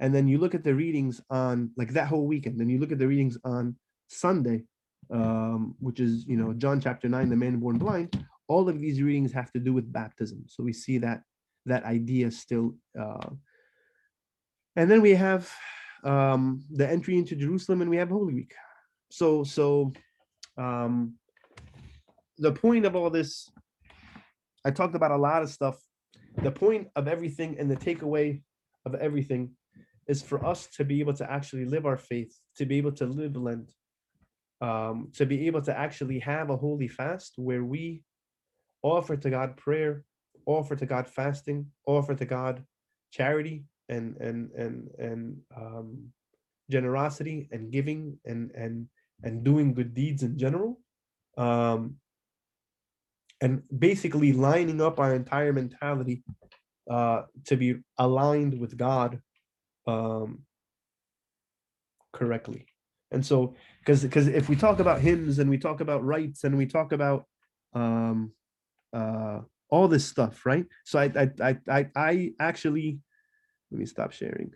[0.00, 2.92] and then you look at the readings on like that whole weekend, then you look
[2.92, 3.76] at the readings on
[4.08, 4.64] Sunday,
[5.10, 8.26] um, which is you know John chapter nine, the man born blind.
[8.48, 11.22] All of these readings have to do with baptism, so we see that
[11.66, 12.74] that idea still.
[12.98, 13.30] Uh,
[14.76, 15.50] and then we have
[16.04, 18.54] um, the entry into Jerusalem, and we have Holy Week.
[19.10, 19.92] So so
[20.58, 21.14] um,
[22.38, 23.50] the point of all this,
[24.64, 25.76] I talked about a lot of stuff.
[26.42, 28.42] The point of everything and the takeaway
[28.84, 29.50] of everything
[30.06, 33.06] is for us to be able to actually live our faith, to be able to
[33.06, 33.72] live Lent,
[34.60, 38.02] um, to be able to actually have a holy fast where we
[38.84, 40.04] offer to God prayer,
[40.46, 42.62] offer to God fasting, offer to God
[43.10, 46.12] charity and and and and um,
[46.70, 48.86] generosity and giving and and
[49.22, 50.78] and doing good deeds in general,
[51.38, 51.96] um,
[53.40, 56.22] and basically lining up our entire mentality
[56.90, 59.20] uh, to be aligned with God
[59.86, 60.42] um,
[62.12, 62.66] correctly.
[63.10, 66.58] And so, because because if we talk about hymns and we talk about rites and
[66.58, 67.24] we talk about
[67.72, 68.32] um,
[68.94, 69.40] uh,
[69.70, 70.66] all this stuff, right?
[70.84, 73.00] So I I I I, I actually
[73.70, 74.52] let me stop sharing.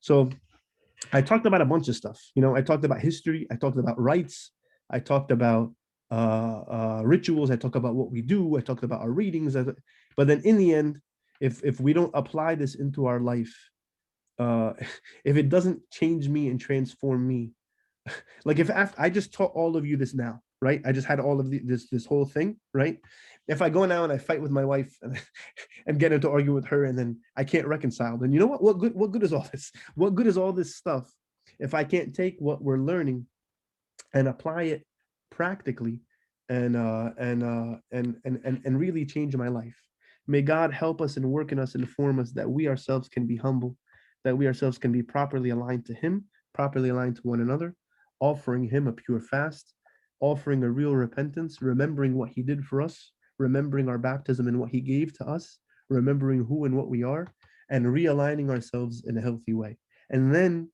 [0.00, 0.30] So
[1.12, 2.20] I talked about a bunch of stuff.
[2.34, 3.46] You know, I talked about history.
[3.50, 4.52] I talked about rites.
[4.88, 5.72] I talked about
[6.10, 7.50] uh, uh, rituals.
[7.50, 8.56] I talked about what we do.
[8.56, 9.56] I talked about our readings.
[10.16, 11.00] But then in the end,
[11.40, 13.54] if if we don't apply this into our life,
[14.40, 14.72] uh
[15.24, 17.50] if it doesn't change me and transform me
[18.44, 20.80] like if af- i just taught all of you this now right?
[20.84, 22.98] I just had all of the, this this whole thing right?
[23.48, 25.20] If i go now and i fight with my wife and,
[25.86, 28.62] and get into argue with her and then i can't reconcile then you know what?
[28.62, 29.72] What good what good is all this?
[29.94, 31.12] What good is all this stuff
[31.58, 33.26] if i can't take what we're learning
[34.14, 34.86] and apply it
[35.30, 36.00] practically
[36.48, 39.78] and uh and uh and and and, and really change my life?
[40.26, 43.26] May god help us and work in us and form us that we ourselves can
[43.26, 43.76] be humble
[44.24, 47.74] that we ourselves can be properly aligned to him properly aligned to one another
[48.20, 49.72] offering him a pure fast
[50.20, 54.70] offering a real repentance remembering what he did for us remembering our baptism and what
[54.70, 55.58] he gave to us
[55.88, 57.26] remembering who and what we are
[57.70, 59.78] and realigning ourselves in a healthy way.
[60.10, 60.70] And then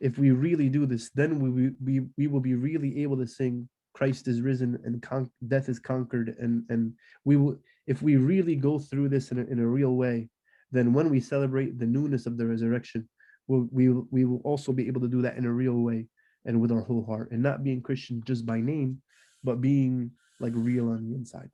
[0.00, 3.68] if we really do this then we we, we, will be really able to sing
[3.94, 6.92] christ is risen and con- death is conquered and and
[7.24, 10.28] we will if we really go through this in a, in a real way
[10.72, 13.08] then when we celebrate the newness of the resurrection
[13.46, 16.06] we'll, we we will also be able to do that in a real way
[16.44, 19.00] and with our whole heart and not being christian just by name
[19.42, 21.50] but being like real on the inside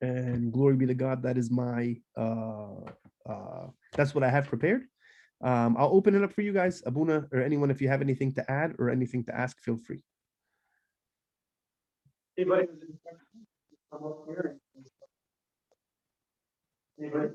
[0.00, 2.80] and glory be to god that is my uh
[3.28, 4.82] uh that's what i have prepared
[5.42, 8.32] um i'll open it up for you guys abuna or anyone if you have anything
[8.32, 10.02] to add or anything to ask feel free
[12.38, 12.62] Anybody?
[12.62, 13.46] with any questions?
[13.92, 14.56] Come up here.
[16.98, 17.34] Anybody?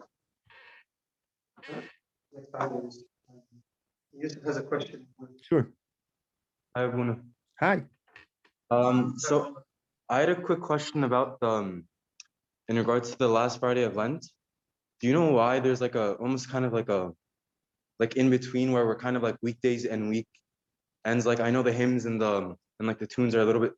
[2.33, 3.03] Next time is,
[4.13, 5.05] Yusuf has a question.
[5.43, 5.67] sure
[6.77, 7.19] Hi, Abuna.
[7.57, 7.85] hi
[8.69, 9.63] Um, so
[10.09, 11.87] I had a quick question about the, um,
[12.67, 14.25] in regards to the last Friday of Lent.
[14.99, 17.13] Do you know why there's like a, almost kind of like a,
[17.97, 20.27] like in between where we're kind of like weekdays and week
[21.05, 21.25] ends?
[21.25, 23.61] Like I know the hymns and the, um, and like the tunes are a little
[23.61, 23.71] bit,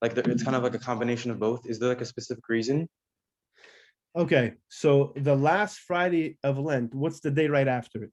[0.00, 1.64] like it's kind of like a combination of both.
[1.64, 2.88] Is there like a specific reason?
[4.14, 8.12] okay so the last friday of lent what's the day right after it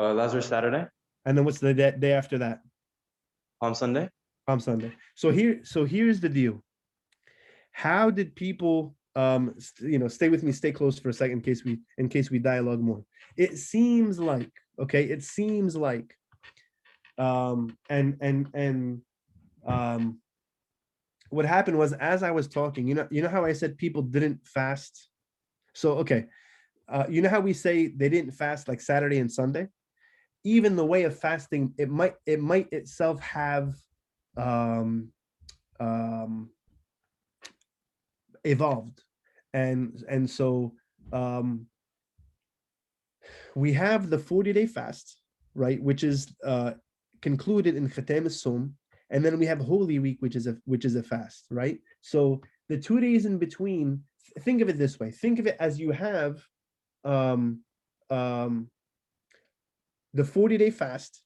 [0.00, 0.88] Uh, Lazarus Saturday,
[1.24, 2.62] and then what's the day, day after that
[3.62, 4.08] Palm Sunday?
[4.44, 4.90] Palm Sunday.
[5.14, 6.64] So here, so here's the deal.
[7.70, 11.38] How did people, um, st- you know, stay with me, stay close for a second,
[11.38, 13.04] in case we, in case we dialogue more.
[13.36, 14.50] It seems like,
[14.80, 16.12] okay, it seems like,
[17.18, 19.02] um, and and and,
[19.64, 20.18] um,
[21.30, 24.02] what happened was as I was talking, you know, you know how I said people
[24.02, 25.08] didn't fast.
[25.72, 26.26] So okay,
[26.88, 29.68] uh, you know how we say they didn't fast like Saturday and Sunday.
[30.44, 33.74] Even the way of fasting, it might it might itself have
[34.36, 35.12] um,
[35.78, 36.50] um,
[38.44, 39.02] evolved,
[39.54, 40.72] and and so
[41.12, 41.66] um,
[43.54, 45.20] we have the forty day fast,
[45.54, 46.72] right, which is uh,
[47.20, 48.74] concluded in Khatam Som,
[49.10, 51.78] and then we have Holy Week, which is a which is a fast, right?
[52.00, 54.02] So the two days in between,
[54.40, 56.42] think of it this way: think of it as you have
[57.04, 57.60] um,
[58.10, 58.68] um,
[60.14, 61.22] the forty day fast,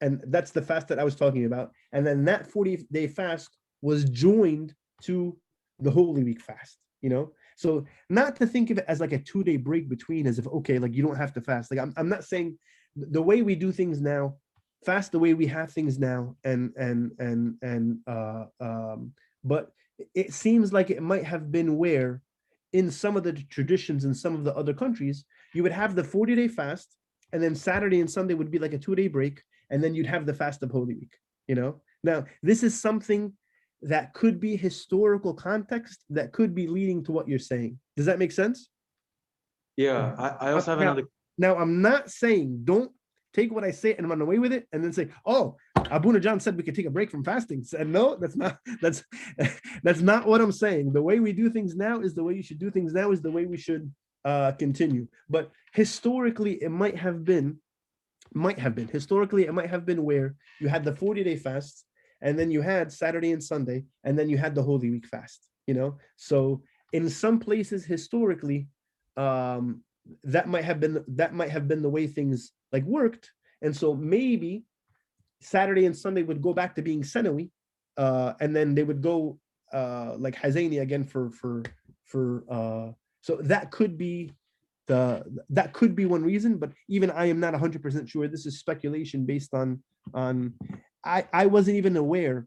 [0.00, 1.72] and that's the fast that I was talking about.
[1.92, 5.36] And then that 40 day fast was joined to
[5.80, 7.32] the Holy Week fast, you know?
[7.56, 10.46] So not to think of it as like a two day break between as if,
[10.46, 11.70] okay, like you don't have to fast.
[11.70, 12.58] Like I'm, I'm not saying
[12.94, 14.36] the way we do things now,
[14.84, 19.12] fast the way we have things now and, and, and, and, uh, um,
[19.42, 19.70] but
[20.14, 22.22] it seems like it might have been where
[22.72, 25.24] in some of the traditions in some of the other countries,
[25.54, 26.97] you would have the 40 day fast
[27.32, 30.06] and then Saturday and Sunday would be like a two day break and then you'd
[30.06, 31.12] have the fast of Holy Week.
[31.46, 33.32] You know, now this is something
[33.82, 37.78] that could be historical context that could be leading to what you're saying.
[37.96, 38.70] Does that make sense?
[39.76, 41.08] Yeah, I, I also have now- another,
[41.38, 42.90] Now, I'm not saying don't
[43.32, 45.56] take what I say and run away with it and then say, oh,
[45.90, 47.64] Abuna John said we could take a break from fasting.
[47.78, 49.04] And no, that's not that's
[49.82, 50.92] that's not what I'm saying.
[50.92, 53.22] The way we do things now is the way you should do things now is
[53.22, 53.92] the way we should
[54.24, 55.08] uh continue.
[55.28, 57.58] But historically, it might have been
[58.34, 58.88] might have been.
[58.88, 61.84] Historically it might have been where you had the 40 day fast
[62.20, 65.48] and then you had saturday and sunday and then you had the holy week fast
[65.68, 65.98] you know?
[66.16, 66.62] So
[66.92, 68.66] in some places historically
[69.16, 69.82] um
[70.24, 73.30] that might have been that might have been the way things like worked.
[73.62, 74.64] And so maybe
[75.40, 77.48] saturday and sunday would go back to being senawi
[77.96, 79.38] uh and then they would go
[79.72, 81.62] uh like hazani again for for
[82.04, 82.90] for uh
[83.20, 84.32] so that could be
[84.86, 88.58] the that could be one reason but even i am not 100% sure this is
[88.58, 89.82] speculation based on
[90.14, 90.54] on
[91.04, 92.46] i i wasn't even aware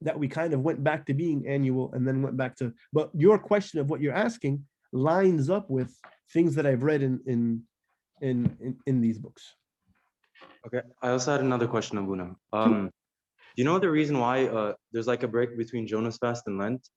[0.00, 3.10] that we kind of went back to being annual and then went back to but
[3.14, 5.96] your question of what you're asking lines up with
[6.32, 7.62] things that i've read in in
[8.20, 9.54] in in, in these books
[10.66, 12.34] okay, I also had another question, Abuna.
[12.52, 12.90] Um,
[13.56, 16.58] do you know the reason why, uh, there's like a break between Jonas fast and
[16.58, 16.88] Lent?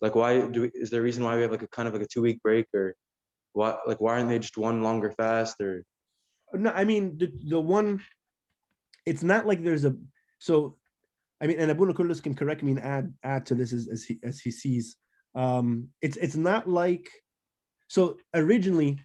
[0.00, 1.94] Like why do, we is there a reason why we have like a kind of
[1.94, 2.94] like a two week break or
[3.52, 5.84] what like why aren't they just one longer fast or?
[6.52, 8.02] No, I mean, the, the one,
[9.06, 9.94] it's not like there's a,
[10.38, 10.76] so,
[11.40, 14.04] I mean, and Abuna Kurlis can correct me and add, add to this as, as
[14.04, 14.96] he, as he sees.
[15.34, 17.08] Um, it's, it's not like,
[17.88, 18.98] so originally,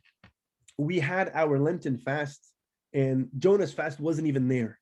[0.77, 2.51] we had our Lenten fast
[2.93, 4.79] and Jonah's fast wasn't even there.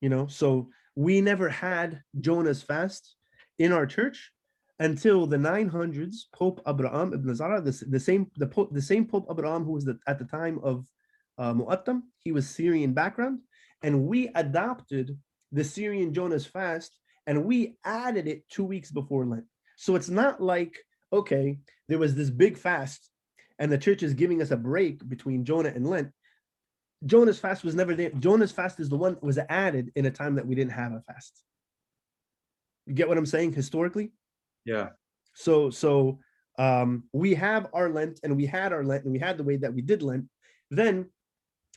[0.00, 3.16] You know, so we never had Jonah's fast
[3.58, 4.30] in our church
[4.78, 6.16] until the 900s.
[6.34, 9.84] Pope Abraham ibn Zara, the, the same the Pope, the same Pope Abraham who was
[9.84, 10.84] the, at the time of
[11.38, 13.40] uh, Mu'attam, he was Syrian background,
[13.82, 15.18] and we adopted
[15.52, 19.44] the Syrian Jonah's fast and we added it two weeks before Lent.
[19.76, 20.78] So it's not like
[21.12, 21.58] okay,
[21.88, 23.10] there was this big fast,
[23.58, 26.10] and the church is giving us a break between Jonah and Lent.
[27.04, 28.10] Jonah's fast was never there.
[28.10, 30.92] Jonah's fast is the one that was added in a time that we didn't have
[30.92, 31.42] a fast.
[32.86, 34.12] You get what I'm saying historically?
[34.66, 34.88] Yeah,
[35.34, 36.18] So so
[36.58, 39.56] um we have our Lent and we had our Lent and we had the way
[39.56, 40.26] that we did Lent.
[40.70, 40.96] Then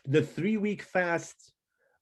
[0.05, 1.53] the three week fast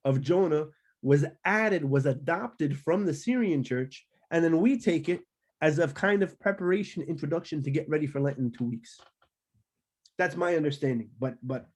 [0.06, 0.66] of Jonah
[1.02, 5.22] was added, was adopted from the Syrian church, and then we take it
[5.62, 9.00] as a kind of preparation introduction to get ready for Lent in two weeks.
[10.18, 11.68] That's my understanding, but but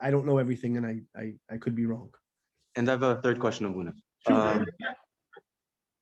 [0.00, 2.10] I don't know everything and I I, I could be wrong.
[2.76, 3.92] and I have a third question, Abuna.
[4.26, 4.36] Sure.
[4.36, 4.66] Um,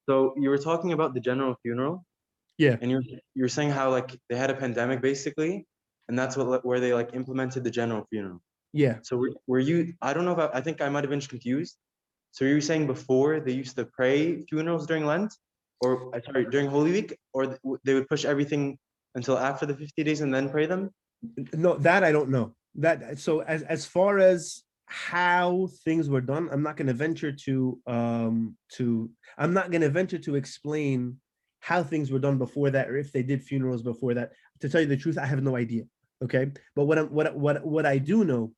[0.08, 2.04] so you were talking about the general funeral.
[2.59, 2.76] Yeah.
[2.80, 3.02] And you're
[3.34, 5.66] you're saying how like they had a pandemic basically,
[6.09, 8.40] and that's what where they like implemented the general funeral.
[8.72, 8.98] Yeah.
[9.02, 9.94] So were, were you?
[10.02, 10.54] I don't know about.
[10.54, 11.76] I think I might have been confused.
[12.32, 15.32] So you were saying before they used to pray funerals during Lent,
[15.80, 18.78] or uh, sorry during Holy Week, or they would push everything
[19.14, 20.90] until after the fifty days and then pray them.
[21.54, 22.54] No, that I don't know.
[22.74, 27.32] That so as as far as how things were done, I'm not going to venture
[27.32, 31.18] to um to I'm not going to venture to explain
[31.66, 34.30] how things were done before that or if they did funerals before that.
[34.60, 35.82] To tell you the truth, I have no idea.
[36.22, 38.52] Okay, but what I'm what what what I do know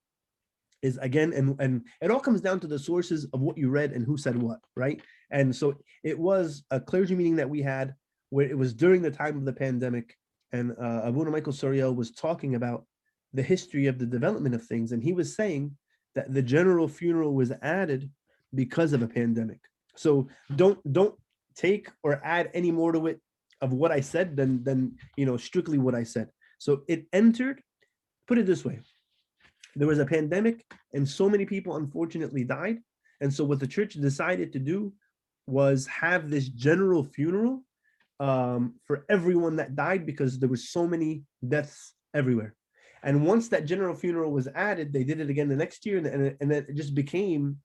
[0.83, 3.93] is again and and it all comes down to the sources of what you read
[3.93, 5.01] and who said what, right?
[5.31, 7.95] And so it was a clergy meeting that we had
[8.29, 10.15] where it was during the time of the pandemic
[10.53, 12.85] and uh, Abuna Michael Soriel was talking about
[13.33, 15.75] the history of the development of things, and he was saying
[16.15, 18.11] that the general funeral was added
[18.55, 19.61] because of a pandemic.
[19.97, 21.15] So don't don't
[21.59, 23.21] take or add any more to it
[23.61, 26.29] of what I said than than you know strictly what I said.
[26.59, 27.61] So it entered.
[28.27, 28.81] Put it this way:
[29.75, 32.79] there was a pandemic, and so many people unfortunately died,
[33.21, 34.93] and so what the church decided to do
[35.47, 37.65] was have this general funeral
[38.21, 42.55] um, for everyone that died because there were so many deaths everywhere.
[43.03, 46.07] And once that general funeral was added, they did it again the next year, and
[46.07, 47.59] and and it just became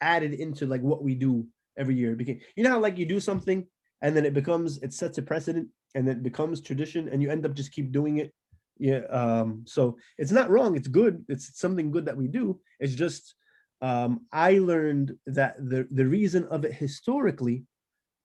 [0.00, 1.46] added into like what we do
[1.78, 2.12] every year.
[2.12, 3.66] It became you know how like you do something
[4.02, 7.46] and then it becomes it sets a precedent and it becomes tradition, and you end
[7.46, 8.32] up just keep doing it.
[8.78, 9.00] Yeah.
[9.10, 10.76] Um, so it's not wrong.
[10.76, 11.24] It's good.
[11.28, 12.60] It's something good that we do.
[12.78, 13.34] It's just
[13.80, 17.64] um, I learned that the the reason of it historically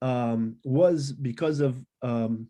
[0.02, 2.48] um, was because of um,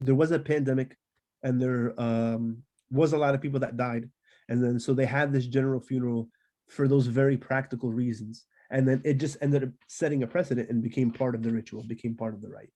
[0.00, 0.96] there was a pandemic
[1.42, 4.08] and there um, was a lot of people that died
[4.48, 6.28] and then so they had this general funeral
[6.68, 10.82] for those very practical reasons and then it just ended up setting a precedent and
[10.82, 12.70] became part of the ritual became part of the rite